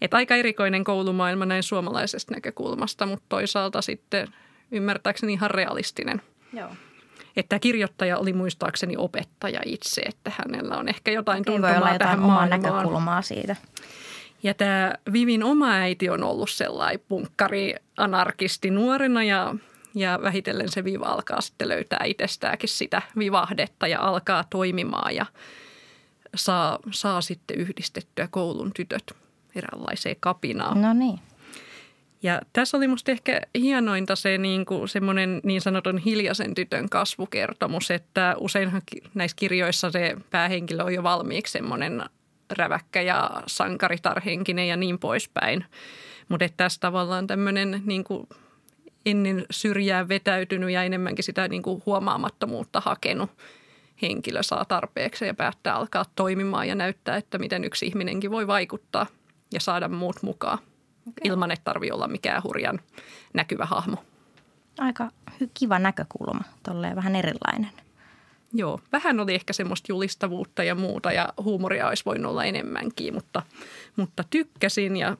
Et 0.00 0.14
aika 0.14 0.36
erikoinen 0.36 0.84
koulumaailma 0.84 1.46
näin 1.46 1.62
suomalaisesta 1.62 2.34
näkökulmasta, 2.34 3.06
mutta 3.06 3.24
toisaalta 3.28 3.82
sitten 3.82 4.28
ymmärtääkseni 4.70 5.32
ihan 5.32 5.50
realistinen. 5.50 6.22
Joo. 6.52 6.70
Että 7.36 7.58
kirjoittaja 7.58 8.18
oli 8.18 8.32
muistaakseni 8.32 8.94
opettaja 8.96 9.60
itse, 9.64 10.00
että 10.00 10.32
hänellä 10.38 10.76
on 10.76 10.88
ehkä 10.88 11.10
jotain 11.10 11.44
tuntumaa 11.44 11.76
olla 11.76 11.80
tähän 11.80 11.94
jotain 11.94 12.18
omaa 12.18 12.36
maailmaan. 12.36 12.62
näkökulmaa 12.62 13.22
siitä. 13.22 13.56
Ja 14.42 14.54
tämä 14.54 14.94
Vivin 15.12 15.44
oma 15.44 15.70
äiti 15.70 16.08
on 16.08 16.22
ollut 16.22 16.50
sellainen 16.50 17.00
punkkari, 17.08 17.74
anarkisti 17.96 18.70
nuorena 18.70 19.24
ja, 19.24 19.54
ja 19.94 20.18
vähitellen 20.22 20.68
se 20.68 20.84
Viva 20.84 21.06
alkaa 21.06 21.40
sitten 21.40 21.68
löytää 21.68 22.00
itsestäänkin 22.04 22.68
sitä 22.68 23.02
vivahdetta 23.18 23.86
ja 23.86 24.00
alkaa 24.00 24.44
toimimaan 24.50 25.14
ja 25.14 25.26
saa, 26.34 26.78
saa 26.90 27.20
sitten 27.20 27.58
yhdistettyä 27.58 28.28
koulun 28.30 28.72
tytöt 28.74 29.12
eräänlaiseen 29.54 30.16
kapinaan. 30.20 30.82
No 30.82 30.92
niin. 30.92 31.18
Ja 32.22 32.40
tässä 32.52 32.76
oli 32.76 32.88
musta 32.88 33.12
ehkä 33.12 33.40
hienointa 33.54 34.16
se 34.16 34.38
niin 34.38 34.66
kuin 34.66 34.88
semmoinen 34.88 35.40
niin 35.44 35.60
sanotun 35.60 35.98
hiljaisen 35.98 36.54
tytön 36.54 36.88
kasvukertomus, 36.88 37.90
että 37.90 38.34
useinhan 38.38 38.82
näissä 39.14 39.36
kirjoissa 39.36 39.90
se 39.90 40.16
päähenkilö 40.30 40.84
on 40.84 40.94
jo 40.94 41.02
valmiiksi 41.02 41.52
semmoinen 41.52 42.02
räväkkä 42.50 43.02
ja 43.02 43.30
sankaritarhenkinen 43.46 44.68
ja 44.68 44.76
niin 44.76 44.98
poispäin. 44.98 45.64
Mutta 46.28 46.46
tässä 46.56 46.80
tavallaan 46.80 47.26
tämmöinen 47.26 47.82
niin 47.84 48.04
kuin 48.04 48.28
ennen 49.06 49.44
syrjää 49.50 50.08
vetäytynyt 50.08 50.70
ja 50.70 50.82
enemmänkin 50.82 51.24
sitä 51.24 51.48
niin 51.48 51.62
kuin 51.62 51.82
huomaamattomuutta 51.86 52.82
hakenut 52.84 53.30
henkilö 54.02 54.42
saa 54.42 54.64
tarpeeksi 54.64 55.26
ja 55.26 55.34
päättää 55.34 55.74
alkaa 55.74 56.04
toimimaan 56.16 56.68
ja 56.68 56.74
näyttää, 56.74 57.16
että 57.16 57.38
miten 57.38 57.64
yksi 57.64 57.86
ihminenkin 57.86 58.30
voi 58.30 58.46
vaikuttaa 58.46 59.06
ja 59.52 59.60
saada 59.60 59.88
muut 59.88 60.22
mukaan 60.22 60.58
okay. 60.58 61.12
ilman, 61.24 61.50
että 61.50 61.64
tarvii 61.64 61.90
olla 61.90 62.08
mikään 62.08 62.42
hurjan 62.42 62.80
näkyvä 63.34 63.64
hahmo. 63.64 64.04
Aika 64.78 65.10
kiva 65.54 65.78
näkökulma, 65.78 66.44
tolleen 66.62 66.96
vähän 66.96 67.16
erilainen. 67.16 67.70
Joo, 68.52 68.80
vähän 68.92 69.20
oli 69.20 69.34
ehkä 69.34 69.52
semmoista 69.52 69.92
julistavuutta 69.92 70.64
ja 70.64 70.74
muuta 70.74 71.12
ja 71.12 71.28
huumoria 71.42 71.88
olisi 71.88 72.04
voinut 72.04 72.30
olla 72.30 72.44
enemmänkin, 72.44 73.14
mutta, 73.14 73.42
mutta 73.96 74.24
tykkäsin 74.30 74.96
ja 74.96 75.16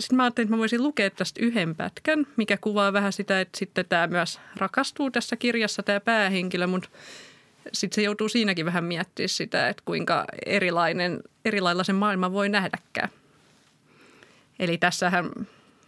sitten 0.00 0.16
mä 0.16 0.22
ajattelin, 0.22 0.46
että 0.46 0.56
mä 0.56 0.58
voisin 0.58 0.82
lukea 0.82 1.10
tästä 1.10 1.44
yhden 1.44 1.74
pätkän, 1.74 2.26
mikä 2.36 2.56
kuvaa 2.60 2.92
vähän 2.92 3.12
sitä, 3.12 3.40
että 3.40 3.58
sitten 3.58 3.86
tämä 3.88 4.06
myös 4.06 4.40
rakastuu 4.56 5.10
tässä 5.10 5.36
kirjassa 5.36 5.82
tämä 5.82 6.00
päähenkilö, 6.00 6.66
mutta 6.66 6.88
sitten 7.72 7.94
se 7.94 8.02
joutuu 8.02 8.28
siinäkin 8.28 8.66
vähän 8.66 8.84
miettimään 8.84 9.28
sitä, 9.28 9.68
että 9.68 9.82
kuinka 9.84 10.24
erilainen, 10.46 11.20
erilailla 11.44 11.92
maailma 11.92 12.32
voi 12.32 12.48
nähdäkään. 12.48 13.08
Eli 14.58 14.78
tässähän 14.78 15.30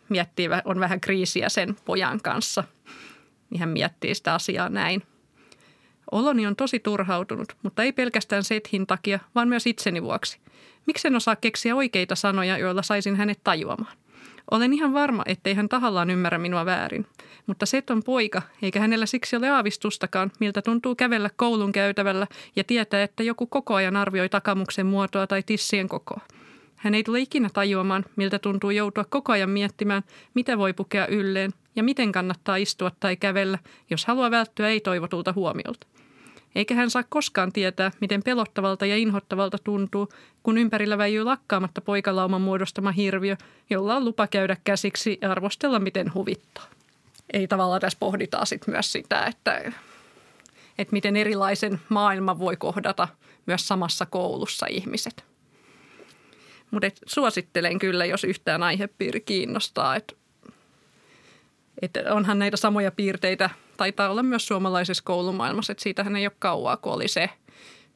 miettii, 0.09 0.49
on 0.65 0.81
vähän 0.81 1.01
kriisiä 1.01 1.49
sen 1.49 1.77
pojan 1.85 2.21
kanssa, 2.21 2.65
niin 3.51 3.61
hän 3.61 3.69
miettii 3.69 4.15
sitä 4.15 4.35
asiaa 4.35 4.69
näin. 4.69 5.03
Oloni 6.13 6.47
on 6.47 6.57
tosi 6.57 6.81
turhautunut, 6.81 7.57
mutta 7.63 7.83
ei 7.83 7.93
pelkästään 7.93 8.45
Sethin 8.45 8.87
takia, 8.87 9.19
vaan 9.35 9.49
myös 9.49 9.67
itseni 9.67 10.03
vuoksi. 10.03 10.39
Miksen 10.87 11.17
osaa 11.17 11.37
keksiä 11.37 11.77
oikeita 11.77 12.15
sanoja, 12.15 12.59
joilla 12.59 12.83
saisin 12.83 13.17
hänet 13.17 13.41
tajuamaan? 13.45 13.97
Olen 14.51 14.73
ihan 14.73 14.93
varma, 14.93 15.23
ettei 15.27 15.55
hän 15.55 15.69
tahallaan 15.69 16.11
ymmärrä 16.11 16.39
minua 16.39 16.67
väärin. 16.67 17.07
Mutta 17.47 17.67
Set 17.67 17.91
on 17.91 18.03
poika, 18.03 18.43
eikä 18.63 18.81
hänellä 18.81 19.07
siksi 19.07 19.37
ole 19.37 19.49
aavistustakaan, 19.49 20.33
miltä 20.41 20.63
tuntuu 20.63 20.95
kävellä 20.95 21.31
koulun 21.37 21.73
käytävällä 21.73 22.27
ja 22.57 22.65
tietää, 22.65 23.03
että 23.03 23.23
joku 23.23 23.47
koko 23.47 23.75
ajan 23.75 23.97
arvioi 23.97 24.29
takamuksen 24.29 24.87
muotoa 24.87 25.27
tai 25.27 25.43
tissien 25.43 25.89
kokoa. 25.89 26.21
Hän 26.77 26.95
ei 26.95 27.03
tule 27.05 27.21
ikinä 27.21 27.49
tajuamaan, 27.53 28.05
miltä 28.17 28.39
tuntuu 28.39 28.71
joutua 28.71 29.05
koko 29.05 29.33
ajan 29.33 29.51
miettimään, 29.51 30.03
mitä 30.35 30.59
voi 30.59 30.73
pukea 30.73 31.07
ylleen 31.07 31.51
ja 31.77 31.83
miten 31.83 32.13
kannattaa 32.13 32.57
istua 32.57 32.91
tai 33.01 33.17
kävellä, 33.17 33.59
jos 33.91 34.07
haluaa 34.07 34.31
välttyä 34.31 34.69
ei-toivotulta 34.69 35.33
huomiolta. 35.33 35.87
Eikä 36.55 36.75
hän 36.75 36.91
saa 36.91 37.05
koskaan 37.09 37.53
tietää, 37.53 37.91
miten 38.01 38.23
pelottavalta 38.23 38.87
ja 38.87 38.97
inhottavalta 38.97 39.59
tuntuu, 39.65 40.09
kun 40.43 40.59
ympärillä 40.59 40.99
väijyy 40.99 41.25
lakkaamatta 41.25 41.81
poikalauman 41.81 42.41
muodostama 42.41 42.93
hirviö, 42.93 43.37
jolla 43.71 43.97
on 43.97 44.05
lupa 44.05 44.27
käydä 44.27 44.57
käsiksi 44.65 45.19
ja 45.21 45.31
arvostella, 45.31 45.79
miten 45.79 46.15
huvittaa. 46.15 46.67
Ei 47.33 47.49
tavallaan 47.49 47.81
tässä 47.81 47.99
pohditaan 47.99 48.47
sit 48.47 48.67
myös 48.67 48.93
sitä, 48.93 49.27
että, 49.27 49.73
että 50.79 50.93
miten 50.93 51.17
erilaisen 51.17 51.81
maailman 51.89 52.39
voi 52.39 52.57
kohdata 52.57 53.09
myös 53.47 53.69
samassa 53.69 54.07
koulussa 54.07 54.67
ihmiset. 54.71 55.25
Mutta 56.71 56.89
suosittelen 57.07 57.79
kyllä, 57.79 58.05
jos 58.05 58.25
yhtään 58.25 58.63
aihepiiri 58.63 59.21
kiinnostaa, 59.21 59.97
että, 59.97 60.15
että 61.83 62.15
onhan 62.15 62.39
näitä 62.39 62.57
samoja 62.57 62.91
piirteitä– 62.91 63.51
taitaa 63.83 64.11
olla 64.11 64.23
myös 64.23 64.47
suomalaisessa 64.47 65.05
koulumaailmassa, 65.05 65.73
että 65.73 65.83
siitähän 65.83 66.17
ei 66.17 66.27
ole 66.27 66.33
kauaa, 66.39 66.77
kun 66.77 66.93
oli 66.93 67.09
se 67.09 67.31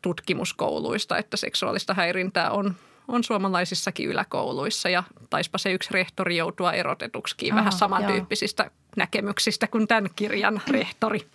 tutkimuskouluista, 0.02 1.18
että 1.18 1.36
seksuaalista 1.36 1.94
häirintää 1.94 2.50
on, 2.50 2.74
on 3.08 3.24
suomalaisissakin 3.24 4.08
yläkouluissa 4.08 4.88
ja 4.88 5.02
taispa 5.30 5.58
se 5.58 5.72
yksi 5.72 5.88
rehtori 5.92 6.36
joutua 6.36 6.72
erotetuksikin 6.72 7.52
Aha, 7.52 7.58
vähän 7.58 7.72
samantyyppisistä 7.72 8.62
joo. 8.62 8.72
näkemyksistä 8.96 9.66
kuin 9.66 9.88
tämän 9.88 10.10
kirjan 10.16 10.62
rehtori. 10.68 11.26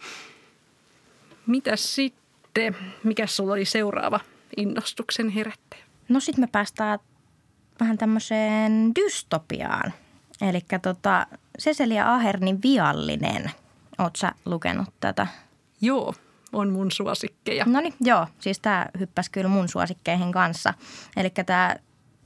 Mitä 1.48 1.76
sitten? 1.76 2.76
Mikä 3.04 3.28
sulla 3.28 3.54
oli 3.54 3.66
seuraava 3.66 4.20
innostuksen 4.58 5.30
herättäjä? 5.30 5.84
No 6.10 6.20
sitten 6.20 6.44
me 6.44 6.48
päästään 6.52 7.00
vähän 7.80 7.98
tämmöiseen 7.98 8.92
dystopiaan. 8.96 9.94
Eli 10.42 10.62
tota, 10.82 11.28
Cecilia 11.62 12.14
Ahernin 12.14 12.62
viallinen– 12.62 13.52
Oletko 14.02 14.18
sä 14.18 14.32
lukenut 14.46 14.90
tätä? 15.00 15.28
Joo, 15.82 16.14
on 16.54 16.70
mun 16.70 16.92
suosikkeja. 16.92 17.66
No 17.68 17.82
niin, 17.82 17.94
joo. 18.02 18.28
Siis 18.40 18.60
tämä 18.60 18.86
hyppäsi 19.00 19.32
kyllä 19.32 19.48
mun 19.48 19.70
suosikkeihin 19.70 20.32
kanssa. 20.32 20.74
Eli 21.18 21.30
tämä 21.30 21.76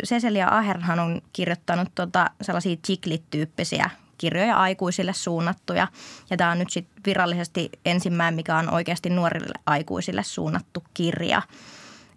Cecilia 0.05 0.47
Aherhan 0.47 0.99
on 0.99 1.21
kirjoittanut 1.33 1.87
tota 1.95 2.29
sellaisia 2.41 2.75
chiklit-tyyppisiä 2.87 3.89
kirjoja 4.17 4.57
aikuisille 4.57 5.13
suunnattuja. 5.13 5.87
Ja 6.29 6.37
tämä 6.37 6.51
on 6.51 6.59
nyt 6.59 6.69
sitten 6.69 7.01
virallisesti 7.05 7.69
ensimmäinen, 7.85 8.35
mikä 8.35 8.57
on 8.57 8.73
oikeasti 8.73 9.09
nuorille 9.09 9.53
aikuisille 9.65 10.23
suunnattu 10.23 10.83
kirja. 10.93 11.41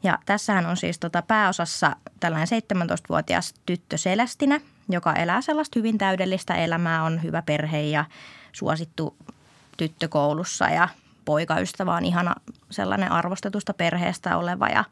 Ja 0.02 0.18
tässähän 0.26 0.66
on 0.66 0.76
siis 0.76 0.98
tota 0.98 1.22
pääosassa 1.22 1.96
tällainen 2.20 2.48
17-vuotias 2.48 3.54
tyttö 3.66 3.96
Celestine, 3.96 4.60
joka 4.88 5.12
elää 5.12 5.40
sellaista 5.40 5.78
hyvin 5.78 5.98
täydellistä 5.98 6.54
elämää, 6.54 7.02
on 7.02 7.22
hyvä 7.22 7.42
perhe 7.42 7.80
ja 7.80 8.04
suosittu 8.52 9.16
tyttökoulussa 9.78 10.64
ja 10.64 10.88
poikaystävä 11.24 11.94
on 11.94 12.04
ihana 12.04 12.34
sellainen 12.70 13.12
arvostetusta 13.12 13.74
perheestä 13.74 14.36
oleva 14.36 14.68
ja 14.68 14.84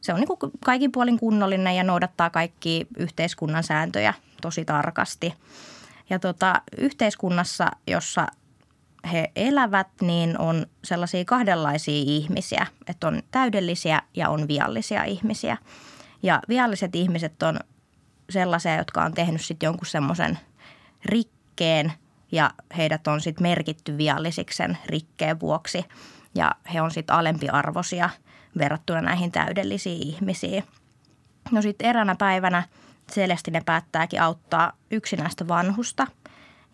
se 0.00 0.12
on 0.12 0.20
niin 0.20 0.52
kaikin 0.64 0.92
puolin 0.92 1.18
kunnollinen 1.18 1.76
ja 1.76 1.84
noudattaa 1.84 2.30
kaikki 2.30 2.86
yhteiskunnan 2.98 3.62
sääntöjä 3.62 4.14
tosi 4.42 4.64
tarkasti. 4.64 5.34
Ja 6.10 6.18
tota, 6.18 6.62
yhteiskunnassa, 6.78 7.70
jossa 7.86 8.26
he 9.12 9.30
elävät, 9.36 9.88
niin 10.00 10.38
on 10.38 10.66
sellaisia 10.84 11.24
kahdenlaisia 11.24 12.02
ihmisiä, 12.06 12.66
että 12.86 13.08
on 13.08 13.22
täydellisiä 13.30 14.02
ja 14.14 14.28
on 14.28 14.48
viallisia 14.48 15.04
ihmisiä. 15.04 15.56
Ja 16.22 16.40
vialliset 16.48 16.96
ihmiset 16.96 17.42
on 17.42 17.60
sellaisia, 18.30 18.76
jotka 18.76 19.02
on 19.02 19.14
tehnyt 19.14 19.44
sitten 19.44 19.66
jonkun 19.66 19.86
semmoisen 19.86 20.38
rikkeen– 21.04 21.92
ja 22.32 22.50
heidät 22.76 23.06
on 23.06 23.20
sitten 23.20 23.42
merkitty 23.42 23.98
viallisiksi 23.98 24.56
sen 24.56 24.78
rikkeen 24.86 25.40
vuoksi 25.40 25.84
ja 26.34 26.52
he 26.74 26.82
on 26.82 26.90
sitten 26.90 27.16
alempiarvoisia 27.16 28.10
verrattuna 28.58 29.00
näihin 29.00 29.32
täydellisiin 29.32 30.06
ihmisiin. 30.06 30.64
No 31.50 31.62
sitten 31.62 31.88
eräänä 31.88 32.16
päivänä 32.18 32.62
Celestine 33.12 33.62
päättääkin 33.66 34.22
auttaa 34.22 34.72
yksinäistä 34.90 35.48
vanhusta 35.48 36.06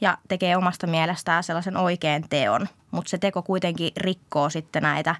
ja 0.00 0.18
tekee 0.28 0.56
omasta 0.56 0.86
mielestään 0.86 1.44
sellaisen 1.44 1.76
oikean 1.76 2.24
teon, 2.30 2.68
mutta 2.90 3.10
se 3.10 3.18
teko 3.18 3.42
kuitenkin 3.42 3.92
rikkoo 3.96 4.50
sitten 4.50 4.82
näitä 4.82 5.16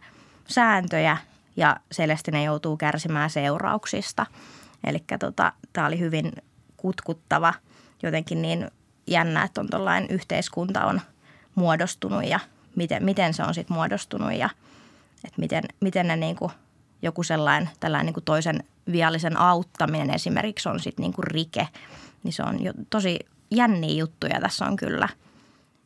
sääntöjä 0.48 1.16
ja 1.56 1.76
Celestine 1.94 2.44
joutuu 2.44 2.76
kärsimään 2.76 3.30
seurauksista. 3.30 4.26
Eli 4.86 5.04
tota, 5.20 5.52
tämä 5.72 5.86
oli 5.86 5.98
hyvin 5.98 6.32
kutkuttava, 6.76 7.54
jotenkin 8.02 8.42
niin 8.42 8.70
jännä, 9.06 9.44
että 9.44 9.60
on 9.60 9.70
tuollainen 9.70 10.10
yhteiskunta 10.10 10.84
on 10.84 11.00
muodostunut 11.54 12.24
ja 12.24 12.40
miten, 12.76 13.04
miten 13.04 13.34
se 13.34 13.42
on 13.42 13.54
sitten 13.54 13.74
muodostunut 13.74 14.32
ja 14.32 14.50
että 15.24 15.40
miten, 15.40 15.64
miten 15.80 16.08
ne 16.08 16.16
niin 16.16 16.36
kuin, 16.36 16.52
joku 17.02 17.22
sellainen 17.22 17.70
tällainen 17.80 18.06
niin 18.06 18.14
kuin 18.14 18.24
toisen 18.24 18.64
viallisen 18.92 19.36
auttaminen 19.36 20.14
esimerkiksi 20.14 20.68
on 20.68 20.80
sitten 20.80 21.02
niin 21.02 21.12
kuin 21.12 21.26
rike. 21.26 21.68
Niin 22.22 22.32
se 22.32 22.42
on 22.42 22.62
jo 22.62 22.72
tosi 22.90 23.18
jänniä 23.50 23.94
juttuja 23.94 24.40
tässä 24.40 24.64
on 24.64 24.76
kyllä. 24.76 25.08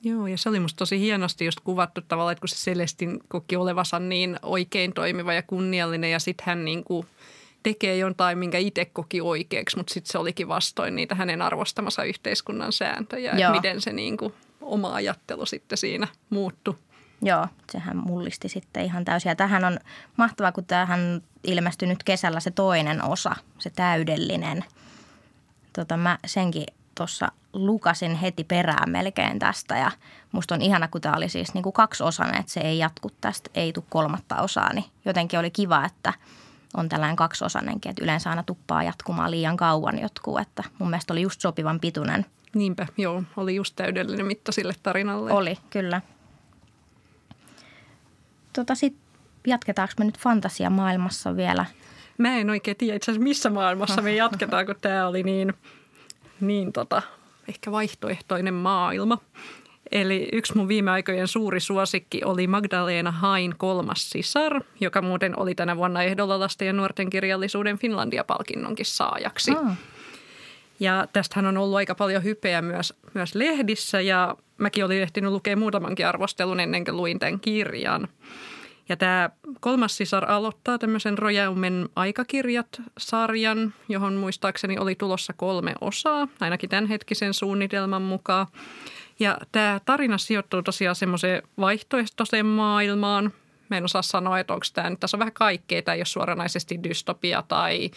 Joo, 0.03 0.27
ja 0.27 0.39
se 0.39 0.49
oli 0.49 0.61
musta 0.61 0.79
tosi 0.79 1.01
hienosti 1.01 1.45
just 1.45 1.61
kuvattu 1.65 2.01
tavallaan, 2.01 2.33
että 2.33 2.41
kun 2.41 2.49
se 2.49 2.57
Celestin 2.57 3.21
koki 3.29 3.57
olevansa 3.57 3.99
niin 3.99 4.39
oikein 4.43 4.93
toimiva 4.93 5.33
ja 5.33 5.43
kunniallinen 5.43 6.11
ja 6.11 6.19
sitten 6.19 6.47
hän 6.47 6.65
niin 6.65 6.85
kuin– 6.85 7.07
tekee 7.71 7.97
jotain, 7.97 8.39
minkä 8.39 8.59
itse 8.59 8.85
koki 8.85 9.21
oikeaksi, 9.21 9.77
mutta 9.77 9.95
sitten 9.95 10.13
se 10.13 10.19
olikin 10.19 10.49
vastoin 10.49 10.97
niitä 10.97 11.15
hänen 11.15 11.43
arvostamansa 11.43 12.05
yhteiskunnan 12.05 12.73
sääntöjä, 12.73 13.33
että 13.33 13.51
miten 13.51 13.81
se 13.81 13.93
niin 13.93 14.17
kuin, 14.17 14.35
oma 14.61 14.95
ajattelu 14.95 15.47
sitten 15.47 15.79
siinä 15.79 16.09
muuttui. 16.31 16.75
Joo, 17.23 17.47
sehän 17.73 17.97
mullisti 17.97 18.49
sitten 18.49 18.85
ihan 18.85 19.05
täysin. 19.05 19.29
Ja 19.29 19.37
tähän 19.37 19.65
on 19.65 19.79
mahtavaa, 20.17 20.53
kun 20.53 20.65
tähän 20.65 21.23
ilmestyi 21.45 21.89
nyt 21.89 22.03
kesällä 22.03 22.41
se 22.41 22.51
toinen 22.51 23.05
osa, 23.05 23.37
se 23.59 23.71
täydellinen. 23.71 24.65
Tota, 25.73 25.97
mä 25.97 26.19
senkin 26.27 26.67
tuossa 26.95 27.33
lukasin 27.53 28.15
heti 28.15 28.45
perään 28.45 28.91
melkein 28.91 29.39
tästä 29.39 29.79
ja 29.79 29.91
musta 30.33 30.55
on 30.55 30.63
ihana, 30.63 30.89
kun 30.89 31.01
tämä 31.01 31.17
oli 31.17 31.29
siis 31.29 31.55
niin 31.55 31.63
kuin 31.63 31.73
kaksiosainen, 31.73 32.41
että 32.41 32.53
se 32.53 32.61
ei 32.61 32.79
jatku 32.79 33.11
tästä, 33.21 33.51
ei 33.55 33.73
tule 33.73 33.85
kolmatta 33.89 34.43
osaa, 34.43 34.73
niin 34.73 34.85
jotenkin 35.05 35.39
oli 35.39 35.51
kiva, 35.51 35.85
että– 35.85 36.13
on 36.77 36.89
tällainen 36.89 37.17
kaksiosainenkin, 37.17 37.91
että 37.91 38.05
yleensä 38.05 38.31
aina 38.31 38.43
tuppaa 38.43 38.83
jatkumaan 38.83 39.31
liian 39.31 39.57
kauan 39.57 39.99
jotkut, 39.99 40.41
että 40.41 40.65
mun 40.79 40.91
mielestä 40.91 41.13
oli 41.13 41.23
just 41.23 41.41
sopivan 41.41 41.81
pituinen 41.81 42.27
Niinpä, 42.57 42.87
joo. 42.97 43.23
Oli 43.37 43.55
just 43.55 43.77
täydellinen 43.77 44.27
mitta 44.27 44.53
sille 44.53 44.75
tarinalle. 44.83 45.33
Oli, 45.33 45.59
kyllä. 45.71 46.03
Tota, 48.53 48.75
Sitten 48.75 49.03
jatketaanko 49.47 49.93
me 49.99 50.05
nyt 50.05 50.19
fantasiamaailmassa 50.19 51.37
vielä? 51.37 51.67
Mä 52.19 52.37
en 52.37 52.51
oikein 52.51 52.77
tiedä 52.77 52.97
itse 52.97 53.11
asiassa 53.11 53.23
missä 53.23 53.51
maailmassa 53.51 54.03
me 54.03 54.15
jatketaan, 54.15 54.67
kun 54.67 54.75
tämä 54.81 55.07
oli 55.07 55.23
niin, 55.23 55.55
niin 56.41 56.73
tota, 56.73 57.03
ehkä 57.49 57.73
vaihtoehtoinen 57.73 58.55
maailma. 58.55 59.19
Eli 59.93 60.29
yksi 60.33 60.57
mun 60.57 60.69
viime 60.69 60.91
aikojen 60.91 61.29
suuri 61.29 61.61
suosikki 61.61 62.21
oli 62.25 62.47
Magdalena 62.47 63.11
Hain 63.11 63.55
kolmas 63.59 64.11
sisar, 64.11 64.61
joka 64.81 65.03
muuten 65.03 65.39
oli 65.39 65.55
tänä 65.55 65.77
vuonna 65.77 66.03
ehdolla 66.03 66.41
lasten 66.41 66.67
ja 66.67 66.73
nuorten 66.73 67.11
kirjallisuuden 67.11 67.79
Finlandia-palkinnonkin 67.79 68.87
saajaksi. 68.87 69.53
Oh. 69.53 69.73
Ja 70.81 71.09
tästähän 71.13 71.47
on 71.47 71.57
ollut 71.57 71.77
aika 71.77 71.95
paljon 71.95 72.25
hypeä 72.25 72.63
myös, 72.63 72.95
myös 73.15 73.35
lehdissä 73.35 74.01
ja 74.01 74.37
mäkin 74.59 74.85
olin 74.85 75.03
ehtinyt 75.03 75.31
lukea 75.31 75.57
muutamankin 75.57 76.07
arvostelun 76.07 76.61
ennen 76.61 76.85
kuin 76.85 76.97
luin 76.97 77.19
tämän 77.19 77.41
kirjan. 77.41 78.09
Ja 78.89 78.97
tämä 78.97 79.31
kolmas 79.61 79.97
sisar 79.97 80.31
aloittaa 80.31 80.79
tämmöisen 80.79 81.19
Rojaumen 81.19 81.89
aikakirjat-sarjan, 81.97 83.75
johon 83.89 84.15
muistaakseni 84.15 84.79
oli 84.79 84.95
tulossa 84.95 85.33
kolme 85.33 85.75
osaa, 85.81 86.29
ainakin 86.41 86.71
tämänhetkisen 86.71 87.35
suunnitelman 87.35 88.03
mukaan. 88.03 88.47
Ja 89.19 89.39
tämä 89.53 89.81
tarina 89.85 90.19
sijoittuu 90.19 90.63
tosiaan 90.63 90.97
semmoiseen 90.97 91.43
vaihtoehtoiseen 91.61 92.47
maailmaan. 92.47 93.33
Mä 93.71 93.77
en 93.77 93.85
osaa 93.85 94.03
sanoa, 94.03 94.39
että 94.39 94.53
onko 94.55 94.67
tämä 94.75 94.91
nyt, 94.91 95.01
tässä 95.01 95.17
on 95.17 95.19
vähän 95.19 95.33
kaikkea. 95.33 95.83
Tämä 95.83 95.95
ei 95.95 95.99
ole 96.01 96.05
suoranaisesti 96.07 96.83
dystopia 96.83 97.43
tai 97.49 97.91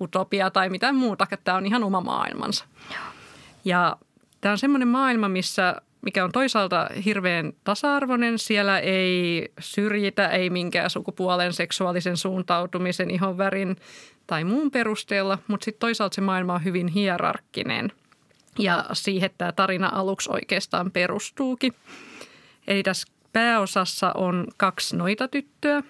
utopia 0.00 0.50
tai 0.50 0.68
mitään 0.68 0.94
muuta. 0.94 1.26
Tämä 1.44 1.58
on 1.58 1.66
ihan 1.66 1.84
oma 1.84 2.00
maailmansa. 2.00 2.64
Ja 3.64 3.96
tämä 4.40 4.52
on 4.52 4.58
semmoinen 4.58 4.88
maailma, 4.88 5.28
missä 5.28 5.76
mikä 6.02 6.24
on 6.24 6.32
toisaalta 6.32 6.88
hirveän 7.04 7.52
tasa-arvoinen. 7.64 8.38
Siellä 8.38 8.78
ei 8.78 9.52
syrjitä, 9.60 10.28
ei 10.28 10.50
minkään 10.50 10.90
sukupuolen, 10.90 11.52
seksuaalisen 11.52 12.16
suuntautumisen, 12.16 13.10
ihon 13.10 13.38
värin 13.38 13.76
tai 14.26 14.44
muun 14.44 14.70
perusteella, 14.70 15.38
mutta 15.48 15.64
sitten 15.64 15.80
toisaalta 15.80 16.14
se 16.14 16.20
maailma 16.20 16.54
on 16.54 16.64
hyvin 16.64 16.88
hierarkkinen. 16.88 17.92
Ja 18.58 18.84
siihen 18.92 19.30
tämä 19.38 19.52
tarina 19.52 19.90
aluksi 19.92 20.30
oikeastaan 20.32 20.90
perustuukin. 20.90 21.72
Eli 22.66 22.82
tässä 22.82 23.12
pääosassa 23.32 24.12
on 24.12 24.46
kaksi 24.56 24.96
noita 24.96 25.28
tyttöä. 25.28 25.82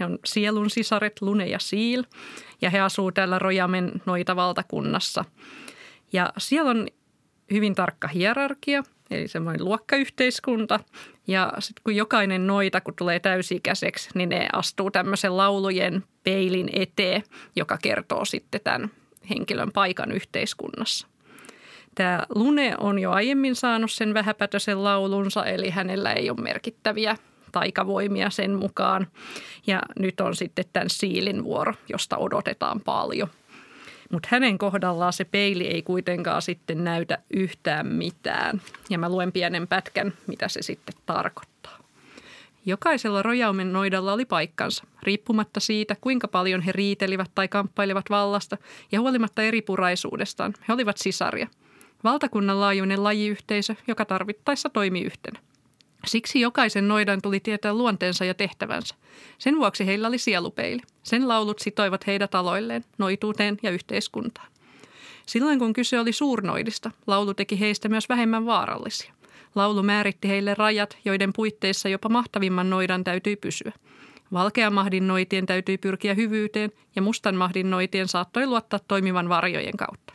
He 0.00 0.04
on 0.04 0.18
sielun 0.24 0.70
sisaret 0.70 1.22
Lune 1.22 1.46
ja 1.46 1.58
Siil 1.58 2.04
ja 2.62 2.70
he 2.70 2.80
asuu 2.80 3.12
täällä 3.12 3.38
Rojamen 3.38 3.92
noita 4.06 4.36
valtakunnassa. 4.36 5.24
Ja 6.12 6.32
siellä 6.38 6.70
on 6.70 6.88
hyvin 7.52 7.74
tarkka 7.74 8.08
hierarkia, 8.08 8.82
eli 9.10 9.28
semmoinen 9.28 9.64
luokkayhteiskunta. 9.64 10.80
Ja 11.26 11.52
sitten 11.58 11.82
kun 11.84 11.96
jokainen 11.96 12.46
noita, 12.46 12.80
kun 12.80 12.94
tulee 12.96 13.20
täysikäiseksi, 13.20 14.10
niin 14.14 14.28
ne 14.28 14.48
astuu 14.52 14.90
tämmöisen 14.90 15.36
laulujen 15.36 16.04
peilin 16.24 16.70
eteen, 16.72 17.22
joka 17.56 17.78
kertoo 17.82 18.24
sitten 18.24 18.60
tämän 18.64 18.90
henkilön 19.30 19.72
paikan 19.72 20.12
yhteiskunnassa. 20.12 21.06
Tämä 21.94 22.22
Lune 22.34 22.74
on 22.80 22.98
jo 22.98 23.10
aiemmin 23.10 23.56
saanut 23.56 23.92
sen 23.92 24.14
vähäpätöisen 24.14 24.84
laulunsa, 24.84 25.44
eli 25.44 25.70
hänellä 25.70 26.12
ei 26.12 26.30
ole 26.30 26.40
merkittäviä 26.40 27.16
taikavoimia 27.52 28.30
sen 28.30 28.54
mukaan. 28.54 29.06
Ja 29.66 29.82
nyt 29.98 30.20
on 30.20 30.36
sitten 30.36 30.64
tämän 30.72 30.90
Siilin 30.90 31.44
vuoro, 31.44 31.74
josta 31.88 32.16
odotetaan 32.16 32.80
paljon. 32.80 33.28
Mutta 34.12 34.28
hänen 34.30 34.58
kohdallaan 34.58 35.12
se 35.12 35.24
peili 35.24 35.66
ei 35.66 35.82
kuitenkaan 35.82 36.42
sitten 36.42 36.84
näytä 36.84 37.18
yhtään 37.30 37.86
mitään. 37.86 38.62
Ja 38.90 38.98
mä 38.98 39.08
luen 39.08 39.32
pienen 39.32 39.68
pätkän, 39.68 40.12
mitä 40.26 40.48
se 40.48 40.62
sitten 40.62 40.94
tarkoittaa. 41.06 41.78
Jokaisella 42.66 43.22
rojaumen 43.22 43.72
noidalla 43.72 44.12
oli 44.12 44.24
paikkansa, 44.24 44.84
riippumatta 45.02 45.60
siitä, 45.60 45.96
kuinka 46.00 46.28
paljon 46.28 46.60
he 46.60 46.72
riitelivät 46.72 47.30
tai 47.34 47.48
kamppailevat 47.48 48.04
vallasta 48.10 48.58
ja 48.92 49.00
huolimatta 49.00 49.42
eripuraisuudestaan. 49.42 50.54
He 50.68 50.72
olivat 50.72 50.96
sisaria– 50.98 51.48
valtakunnan 52.04 52.60
laajuinen 52.60 53.04
lajiyhteisö, 53.04 53.74
joka 53.86 54.04
tarvittaessa 54.04 54.68
toimi 54.70 55.02
yhtenä. 55.02 55.40
Siksi 56.06 56.40
jokaisen 56.40 56.88
noidan 56.88 57.22
tuli 57.22 57.40
tietää 57.40 57.74
luonteensa 57.74 58.24
ja 58.24 58.34
tehtävänsä. 58.34 58.94
Sen 59.38 59.58
vuoksi 59.58 59.86
heillä 59.86 60.08
oli 60.08 60.18
sielupeili. 60.18 60.82
Sen 61.02 61.28
laulut 61.28 61.58
sitoivat 61.58 62.06
heidät 62.06 62.34
aloilleen, 62.34 62.84
noituuteen 62.98 63.58
ja 63.62 63.70
yhteiskuntaan. 63.70 64.48
Silloin 65.26 65.58
kun 65.58 65.72
kyse 65.72 66.00
oli 66.00 66.12
suurnoidista, 66.12 66.90
laulu 67.06 67.34
teki 67.34 67.60
heistä 67.60 67.88
myös 67.88 68.08
vähemmän 68.08 68.46
vaarallisia. 68.46 69.12
Laulu 69.54 69.82
määritti 69.82 70.28
heille 70.28 70.54
rajat, 70.54 70.98
joiden 71.04 71.32
puitteissa 71.32 71.88
jopa 71.88 72.08
mahtavimman 72.08 72.70
noidan 72.70 73.04
täytyi 73.04 73.36
pysyä. 73.36 73.72
Valkean 74.32 74.72
mahdin 74.72 75.08
noitien 75.08 75.46
täytyi 75.46 75.78
pyrkiä 75.78 76.14
hyvyyteen 76.14 76.72
ja 76.96 77.02
mustan 77.02 77.36
mahdin 77.36 77.70
noitien 77.70 78.08
saattoi 78.08 78.46
luottaa 78.46 78.80
toimivan 78.88 79.28
varjojen 79.28 79.76
kautta. 79.76 80.14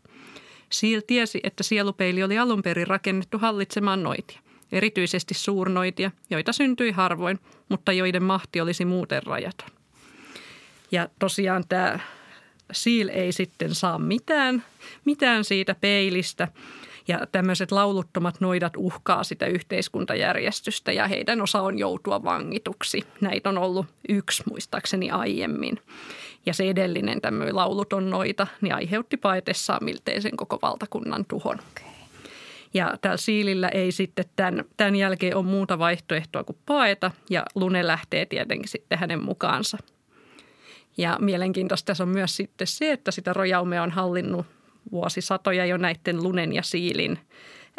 Siil 0.69 1.01
tiesi, 1.07 1.39
että 1.43 1.63
sielupeili 1.63 2.23
oli 2.23 2.37
alun 2.37 2.61
perin 2.61 2.87
rakennettu 2.87 3.37
hallitsemaan 3.37 4.03
noitia, 4.03 4.39
erityisesti 4.71 5.33
suurnoitia, 5.33 6.11
joita 6.29 6.53
syntyi 6.53 6.91
harvoin, 6.91 7.39
mutta 7.69 7.91
joiden 7.91 8.23
mahti 8.23 8.61
olisi 8.61 8.85
muuten 8.85 9.23
rajaton. 9.23 9.69
Ja 10.91 11.09
tosiaan 11.19 11.63
tämä 11.69 11.99
Siil 12.71 13.09
ei 13.09 13.31
sitten 13.31 13.75
saa 13.75 13.99
mitään, 13.99 14.63
mitään 15.05 15.43
siitä 15.43 15.75
peilistä. 15.75 16.47
Ja 17.07 17.27
tämmöiset 17.31 17.71
lauluttomat 17.71 18.41
noidat 18.41 18.73
uhkaa 18.77 19.23
sitä 19.23 19.45
yhteiskuntajärjestystä 19.45 20.91
ja 20.91 21.07
heidän 21.07 21.41
osa 21.41 21.61
on 21.61 21.79
joutua 21.79 22.23
vangituksi. 22.23 23.03
Näitä 23.21 23.49
on 23.49 23.57
ollut 23.57 23.85
yksi 24.09 24.43
muistaakseni 24.49 25.11
aiemmin. 25.11 25.79
Ja 26.47 26.53
se 26.53 26.69
edellinen 26.69 27.21
tämmöinen 27.21 27.55
lauluton 27.55 28.09
noita, 28.09 28.47
niin 28.61 28.75
aiheutti 28.75 29.17
paetessaan 29.17 29.83
miltei 29.83 30.21
sen 30.21 30.37
koko 30.37 30.59
valtakunnan 30.61 31.25
tuhon. 31.25 31.59
Okay. 31.59 31.91
Ja 32.73 32.97
täällä 33.01 33.17
Siilillä 33.17 33.69
ei 33.69 33.91
sitten 33.91 34.25
tämän, 34.35 34.65
tämän 34.77 34.95
jälkeen 34.95 35.35
ole 35.35 35.45
muuta 35.45 35.79
vaihtoehtoa 35.79 36.43
kuin 36.43 36.57
paeta 36.65 37.11
ja 37.29 37.45
Lune 37.55 37.87
lähtee 37.87 38.25
tietenkin 38.25 38.69
sitten 38.69 38.99
hänen 38.99 39.23
mukaansa. 39.23 39.77
Ja 40.97 41.17
mielenkiintoista 41.21 41.85
tässä 41.85 42.03
on 42.03 42.09
myös 42.09 42.35
sitten 42.35 42.67
se, 42.67 42.91
että 42.91 43.11
sitä 43.11 43.33
rojaumea 43.33 43.83
on 43.83 43.91
hallinnut 43.91 44.45
vuosisatoja 44.91 45.65
jo 45.65 45.77
näiden 45.77 46.23
Lunen 46.23 46.53
ja 46.53 46.63
Siilin 46.63 47.19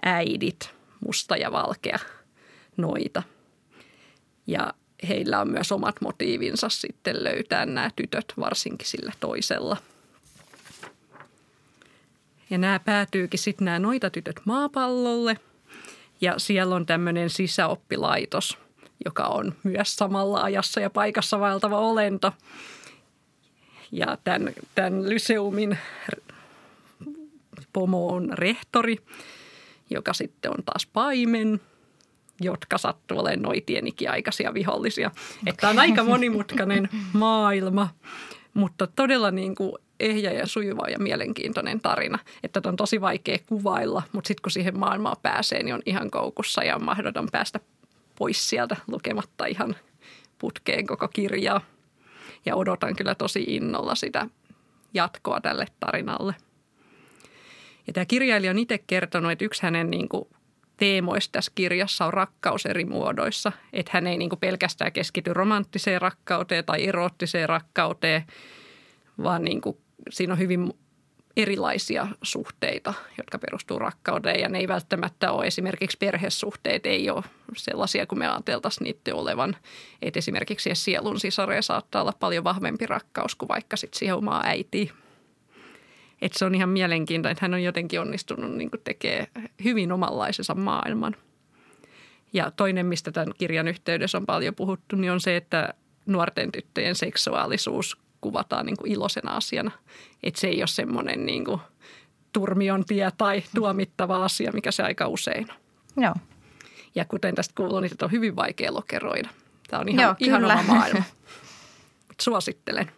äidit, 0.03 0.75
musta 1.07 1.37
ja 1.37 1.53
valkea 1.53 1.99
noita. 2.77 3.23
Ja 4.47 4.75
heillä 5.09 5.41
on 5.41 5.51
myös 5.51 5.73
omat 5.73 6.01
motiivinsa 6.01 6.69
sitten 6.69 7.25
löytää 7.25 7.67
nämä 7.67 7.91
tytöt, 7.97 8.33
varsinkin 8.41 8.89
sillä 8.89 9.13
toisella. 9.21 9.77
Ja 12.51 12.59
nämä 12.59 12.79
päätyykin 12.79 13.41
sitten 13.41 13.65
nämä 13.65 13.79
noita 13.79 14.11
tytöt 14.11 14.41
maapallolle. 14.45 15.37
Ja 16.21 16.39
siellä 16.39 16.75
on 16.75 16.87
tämmöinen 16.87 17.31
sisäoppilaitos, 17.31 18.59
joka 19.05 19.25
on 19.25 19.55
myös 19.63 19.97
samalla 19.97 20.43
ajassa 20.43 20.81
ja 20.81 20.91
paikassa 20.91 21.41
vaeltava 21.41 21.79
olento. 21.79 22.33
Ja 23.93 24.19
tämän, 24.25 24.53
tämän 24.75 25.09
Lyseumin 25.09 25.79
pomo 27.73 28.09
on 28.09 28.31
rehtori, 28.33 28.97
joka 29.91 30.13
sitten 30.13 30.51
on 30.51 30.65
taas 30.65 30.87
paimen– 30.87 31.61
jotka 32.41 32.79
sattuu 32.79 33.19
olemaan 33.19 33.43
noitien 33.43 33.87
ikiaikaisia 33.87 34.55
vihollisia. 34.55 35.07
Okay. 35.09 35.25
Että 35.47 35.69
on 35.69 35.79
aika 35.79 36.05
monimutkainen 36.05 36.89
maailma, 37.13 37.89
mutta 38.55 38.87
todella 38.87 39.31
niin 39.31 39.55
kuin 39.55 39.73
ehjä 40.01 40.33
ja 40.33 40.47
sujuva 40.47 40.89
ja 40.89 40.99
mielenkiintoinen 40.99 41.81
tarina. 41.81 42.19
Että 42.43 42.61
on 42.65 42.77
tosi 42.77 43.01
vaikea 43.01 43.39
kuvailla, 43.47 44.03
mutta 44.13 44.29
sitten 44.29 44.43
kun 44.43 44.53
siihen 44.53 44.79
maailmaan 44.79 45.17
pääsee, 45.23 45.63
niin 45.63 45.75
on 45.75 45.83
ihan 45.87 46.11
koukussa 46.11 46.65
ja 46.65 46.77
on 46.77 46.85
mahdoton 46.85 47.29
päästä 47.33 47.61
pois 48.19 48.51
sieltä 48.51 48.77
lukematta 48.87 49.47
ihan 49.47 49.77
putkeen 50.39 50.87
koko 50.87 51.09
kirjaa. 51.09 51.61
Ja 52.47 52.57
odotan 52.57 52.97
kyllä 52.97 53.15
tosi 53.15 53.45
innolla 53.49 53.95
sitä 53.95 54.27
jatkoa 54.95 55.41
tälle 55.41 55.67
tarinalle. 55.81 56.35
Ja 57.87 57.93
tämä 57.93 58.05
kirjailija 58.05 58.51
on 58.51 58.59
itse 58.59 58.79
kertonut, 58.79 59.33
että 59.33 59.45
yksi 59.45 59.63
hänen 59.63 59.91
niin 59.91 60.09
kuin 60.09 60.29
teemoista 60.79 61.33
tässä 61.33 61.53
kirjassa 61.55 62.07
on 62.07 62.13
rakkaus 62.13 62.67
eri 62.67 62.85
muodoissa. 62.85 63.53
Että 63.73 63.91
hän 63.95 64.07
ei 64.07 64.19
niin 64.19 64.29
kuin 64.29 64.41
pelkästään 64.41 64.93
keskity 64.93 65.35
romanttiseen 65.35 66.01
rakkauteen 66.01 66.65
tai 66.65 66.87
eroottiseen 66.87 67.49
rakkauteen, 67.49 68.25
vaan 69.23 69.45
niin 69.45 69.61
kuin 69.61 69.77
siinä 70.11 70.33
on 70.33 70.39
hyvin 70.39 70.73
erilaisia 71.37 72.07
suhteita, 72.23 72.95
jotka 73.19 73.39
perustuu 73.39 73.79
rakkauteen 73.79 74.41
ja 74.41 74.49
ne 74.49 74.59
ei 74.59 74.69
välttämättä 74.69 75.33
ole 75.33 75.47
esimerkiksi 75.47 75.99
perhesuhteet, 75.99 76.87
ei 76.87 77.11
ole 77.11 77.25
sellaisia 77.57 78.07
kuin 78.07 78.19
me 78.19 78.29
ajateltaisiin 78.29 78.85
niiden 78.85 79.15
olevan. 79.15 79.57
Että 80.03 80.19
esimerkiksi 80.19 80.71
sielun 80.75 81.21
sisareen 81.21 81.63
saattaa 81.63 82.03
olla 82.03 82.13
paljon 82.21 82.45
vahvempi 82.45 82.87
rakkaus 82.87 83.35
kuin 83.35 83.49
vaikka 83.49 83.77
sitten 83.77 83.99
siihen 83.99 84.17
omaa 84.17 84.43
äitiin. 84.45 84.91
Että 86.23 86.39
se 86.39 86.45
on 86.45 86.55
ihan 86.55 86.69
mielenkiintoinen, 86.69 87.33
että 87.33 87.45
hän 87.45 87.55
on 87.55 87.63
jotenkin 87.63 88.01
onnistunut 88.01 88.53
niin 88.53 88.71
tekemään 88.85 89.27
hyvin 89.65 89.93
omanlaisensa 89.93 90.55
maailman. 90.55 91.17
Ja 92.33 92.51
toinen, 92.51 92.87
mistä 92.87 93.13
tämän 93.13 93.35
kirjan 93.39 93.69
yhteydessä 93.69 94.19
on 94.19 94.27
paljon 94.27 94.55
puhuttu, 94.55 94.97
niin 94.97 95.13
on 95.13 95.21
se, 95.21 95.37
että 95.37 95.75
nuorten 96.07 96.53
tyttöjen 96.53 96.95
seksuaalisuus 96.95 97.99
kuvataan 98.21 98.67
niin 98.67 98.77
kuin 98.77 98.93
iloisena 98.93 99.37
asiana. 99.37 99.71
Että 100.23 100.41
se 100.41 100.47
ei 100.47 100.61
ole 100.61 100.67
semmoinen 100.67 101.27
niin 101.27 101.45
kuin 101.45 101.61
turmion 102.33 102.85
tie 102.85 103.11
tai 103.19 103.43
tuomittava 103.55 104.25
asia, 104.25 104.53
mikä 104.53 104.71
se 104.71 104.83
aika 104.83 105.09
usein 105.09 105.47
on. 105.51 105.57
Joo. 106.03 106.15
Ja 106.95 107.05
kuten 107.05 107.35
tästä 107.35 107.55
kuuluu, 107.57 107.81
niin 107.81 107.93
on 108.03 108.11
hyvin 108.11 108.37
vaikea 108.37 108.75
lokeroida. 108.75 109.29
Tämä 109.69 109.81
on 109.81 109.89
ihan, 109.89 110.03
Joo, 110.03 110.15
ihan 110.19 110.45
oma 110.45 110.63
maailma. 110.63 111.03
Suosittelen. 112.23 112.91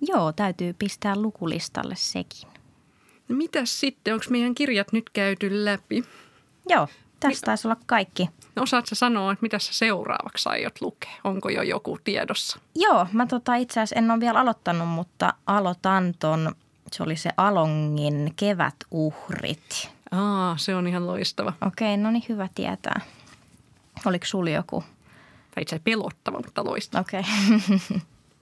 Joo, 0.00 0.32
täytyy 0.32 0.72
pistää 0.72 1.16
lukulistalle 1.16 1.94
sekin. 1.96 2.53
Mitäs 3.28 3.80
sitten? 3.80 4.14
Onko 4.14 4.26
meidän 4.30 4.54
kirjat 4.54 4.92
nyt 4.92 5.10
käyty 5.10 5.64
läpi? 5.64 6.04
Joo, 6.68 6.88
tässä 7.20 7.46
taisi 7.46 7.68
olla 7.68 7.76
kaikki. 7.86 8.28
No 8.56 8.62
osaatko 8.62 8.94
sanoa, 8.94 9.32
että 9.32 9.42
mitä 9.42 9.58
sä 9.58 9.74
seuraavaksi 9.74 10.48
aiot 10.48 10.80
lukea? 10.80 11.12
Onko 11.24 11.48
jo 11.48 11.62
joku 11.62 11.98
tiedossa? 12.04 12.58
Joo, 12.74 13.06
mä 13.12 13.26
tota 13.26 13.54
itse 13.54 13.80
asiassa 13.80 13.96
en 13.96 14.10
ole 14.10 14.20
vielä 14.20 14.40
aloittanut, 14.40 14.88
mutta 14.88 15.34
aloitan 15.46 16.14
ton, 16.18 16.54
se 16.92 17.02
oli 17.02 17.16
se 17.16 17.30
Alongin 17.36 18.32
kevätuhrit. 18.36 19.90
Aa, 20.10 20.56
se 20.56 20.74
on 20.74 20.86
ihan 20.86 21.06
loistava. 21.06 21.52
Okei, 21.66 21.96
no 21.96 22.10
niin 22.10 22.24
hyvä 22.28 22.48
tietää. 22.54 23.00
Oliko 24.06 24.26
sulla 24.26 24.50
joku? 24.50 24.84
Tai 25.54 25.62
itse 25.62 25.80
pelottava, 25.84 26.40
mutta 26.46 26.64
loistava. 26.64 27.00
Okei. 27.00 27.20
Okay. 27.20 27.88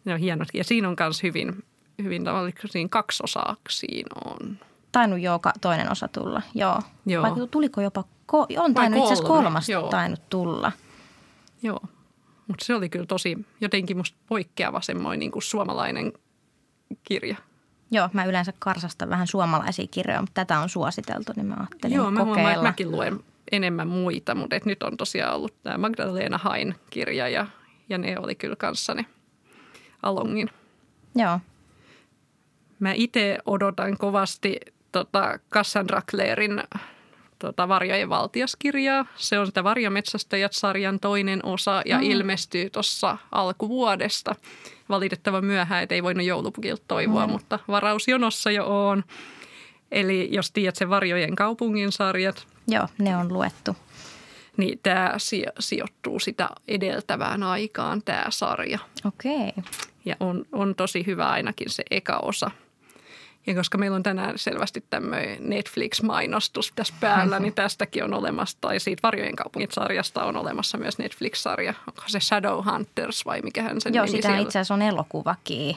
ne 0.04 0.14
on 0.14 0.20
hienot. 0.20 0.48
Ja 0.54 0.64
siinä 0.64 0.88
on 0.88 0.96
myös 1.00 1.22
hyvin, 1.22 1.64
hyvin 2.02 2.24
osaa 3.22 3.56
siinä 3.68 4.08
on. 4.24 4.58
Tainnut 4.92 5.20
jo 5.20 5.40
toinen 5.60 5.92
osa 5.92 6.08
tulla, 6.08 6.42
joo. 6.54 6.82
joo. 7.06 7.22
Vai 7.22 7.48
tuliko 7.50 7.80
jopa, 7.80 8.04
ko- 8.32 8.60
on 8.60 8.74
tainnut 8.74 8.98
itse 8.98 9.12
asiassa 9.12 9.28
kolmas 9.28 9.68
joo. 9.68 9.88
tainnut 9.88 10.28
tulla. 10.28 10.72
Joo, 11.62 11.80
mutta 12.46 12.64
se 12.64 12.74
oli 12.74 12.88
kyllä 12.88 13.06
tosi 13.06 13.46
jotenkin 13.60 13.96
musta 13.96 14.18
poikkeava 14.28 14.80
semmoinen 14.80 15.18
niin 15.18 15.30
kuin 15.30 15.42
suomalainen 15.42 16.12
kirja. 17.02 17.36
Joo, 17.90 18.08
mä 18.12 18.24
yleensä 18.24 18.52
karsastan 18.58 19.10
vähän 19.10 19.26
suomalaisia 19.26 19.86
kirjoja, 19.90 20.20
mutta 20.20 20.34
tätä 20.34 20.58
on 20.58 20.68
suositeltu, 20.68 21.32
niin 21.36 21.46
mä 21.46 21.56
ajattelin 21.58 21.96
Joo, 21.96 22.10
mä 22.10 22.18
kokeilla. 22.18 22.34
Huomaan, 22.34 22.54
että 22.54 22.68
mäkin 22.68 22.90
luen 22.90 23.20
enemmän 23.52 23.88
muita, 23.88 24.34
mutta 24.34 24.56
et 24.56 24.64
nyt 24.64 24.82
on 24.82 24.96
tosiaan 24.96 25.34
ollut 25.34 25.62
tämä 25.62 25.78
Magdalena 25.78 26.38
Hain 26.38 26.74
kirja 26.90 27.28
ja, 27.28 27.46
ja 27.88 27.98
ne 27.98 28.18
oli 28.18 28.34
kyllä 28.34 28.56
kanssani 28.56 29.06
Alongin. 30.02 30.50
Joo. 31.14 31.40
Mä 32.78 32.92
itse 32.92 33.38
odotan 33.46 33.96
kovasti 33.98 34.60
tota 34.92 35.38
Cassandra 35.50 36.02
Claren 36.10 36.62
tota, 37.46 37.68
Varjojen 37.68 38.08
valtiaskirjaa. 38.08 39.06
Se 39.16 39.38
on 39.38 39.46
sitä 39.46 39.64
Varjometsästäjät-sarjan 39.64 41.00
toinen 41.00 41.44
osa 41.44 41.82
ja 41.86 41.98
mm. 41.98 42.02
ilmestyy 42.02 42.70
tuossa 42.70 43.18
alkuvuodesta. 43.32 44.34
Valitettavan 44.88 45.44
myöhään, 45.44 45.82
että 45.82 45.94
ei 45.94 46.02
voinut 46.02 46.26
joulupukilta 46.26 46.82
toivoa, 46.88 47.26
mm. 47.26 47.32
mutta 47.32 47.58
varausjonossa 47.68 48.50
jo 48.50 48.88
on. 48.88 49.04
Eli 49.92 50.28
jos 50.32 50.50
tiedät 50.50 50.76
sen 50.76 50.90
Varjojen 50.90 51.34
kaupungin 51.34 51.92
sarjat. 51.92 52.46
Joo, 52.68 52.88
ne 52.98 53.16
on 53.16 53.32
luettu. 53.32 53.76
Niin 54.56 54.80
tämä 54.82 55.14
sijoittuu 55.58 56.20
sitä 56.20 56.48
edeltävään 56.68 57.42
aikaan 57.42 58.02
tämä 58.02 58.26
sarja. 58.28 58.78
Okei. 59.04 59.34
Okay. 59.34 59.72
Ja 60.04 60.16
on, 60.20 60.44
on 60.52 60.74
tosi 60.74 61.06
hyvä 61.06 61.28
ainakin 61.28 61.70
se 61.70 61.82
eka 61.90 62.18
osa– 62.18 62.50
ja 63.46 63.54
koska 63.54 63.78
meillä 63.78 63.94
on 63.94 64.02
tänään 64.02 64.38
selvästi 64.38 64.84
tämmöinen 64.90 65.38
Netflix-mainostus 65.40 66.72
tässä 66.74 66.94
päällä, 67.00 67.40
niin 67.40 67.54
tästäkin 67.54 68.04
on 68.04 68.14
olemassa, 68.14 68.58
tai 68.60 68.80
siitä 68.80 69.00
Varjojen 69.02 69.36
kaupungit-sarjasta 69.36 70.24
on 70.24 70.36
olemassa 70.36 70.78
myös 70.78 70.98
Netflix-sarja. 70.98 71.74
Onko 71.86 72.02
se 72.06 72.20
Shadowhunters 72.20 73.26
vai 73.26 73.40
mikähän 73.42 73.80
sen 73.80 73.94
Joo, 73.94 74.04
nimi 74.04 74.16
sitä 74.16 74.38
itse 74.38 74.58
asiassa 74.58 74.74
on 74.74 74.82
elokuvakin. 74.82 75.76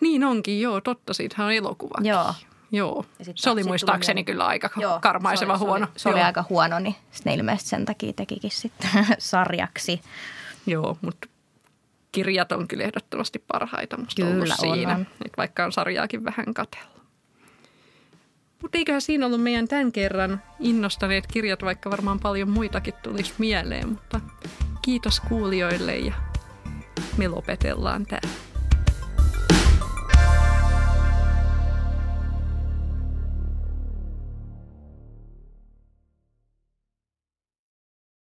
Niin 0.00 0.24
onkin, 0.24 0.60
joo, 0.60 0.80
totta, 0.80 1.14
siitähän 1.14 1.46
on 1.46 1.52
elokuvakin. 1.52 2.06
Joo. 2.06 2.34
Joo, 2.72 3.04
se 3.34 3.50
oli 3.50 3.64
muistaakseni 3.64 4.24
kyllä 4.24 4.46
aika 4.46 4.70
joo, 4.76 4.98
karmaiseva 5.00 5.58
se 5.58 5.64
oli, 5.64 5.68
huono. 5.68 5.86
Se 5.86 5.90
oli, 5.90 5.98
se 5.98 6.08
oli 6.08 6.20
aika 6.20 6.44
huono, 6.48 6.78
niin 6.78 6.94
ne 7.24 7.34
ilmeisesti 7.34 7.70
sen 7.70 7.84
takia 7.84 8.12
tekikin 8.12 8.50
sitten 8.50 8.90
sarjaksi. 9.18 10.00
Joo, 10.66 10.98
mutta 11.00 11.28
kirjat 12.18 12.52
on 12.52 12.68
kyllä 12.68 12.84
ehdottomasti 12.84 13.38
parhaita 13.38 13.96
musta 13.96 14.22
kyllä, 14.22 14.54
siinä. 14.56 14.94
On. 14.94 15.06
Nyt 15.24 15.32
vaikka 15.36 15.64
on 15.64 15.72
sarjaakin 15.72 16.24
vähän 16.24 16.54
katella. 16.54 16.98
Mutta 18.62 18.78
eiköhän 18.78 19.00
siinä 19.00 19.26
ollut 19.26 19.42
meidän 19.42 19.68
tämän 19.68 19.92
kerran 19.92 20.42
innostaneet 20.60 21.26
kirjat, 21.26 21.62
vaikka 21.62 21.90
varmaan 21.90 22.20
paljon 22.20 22.50
muitakin 22.50 22.94
tulisi 23.02 23.34
mieleen. 23.38 23.88
Mutta 23.88 24.20
kiitos 24.82 25.20
kuulijoille 25.20 25.96
ja 25.96 26.14
me 27.16 27.28
lopetellaan 27.28 28.06
tämä. 28.06 28.47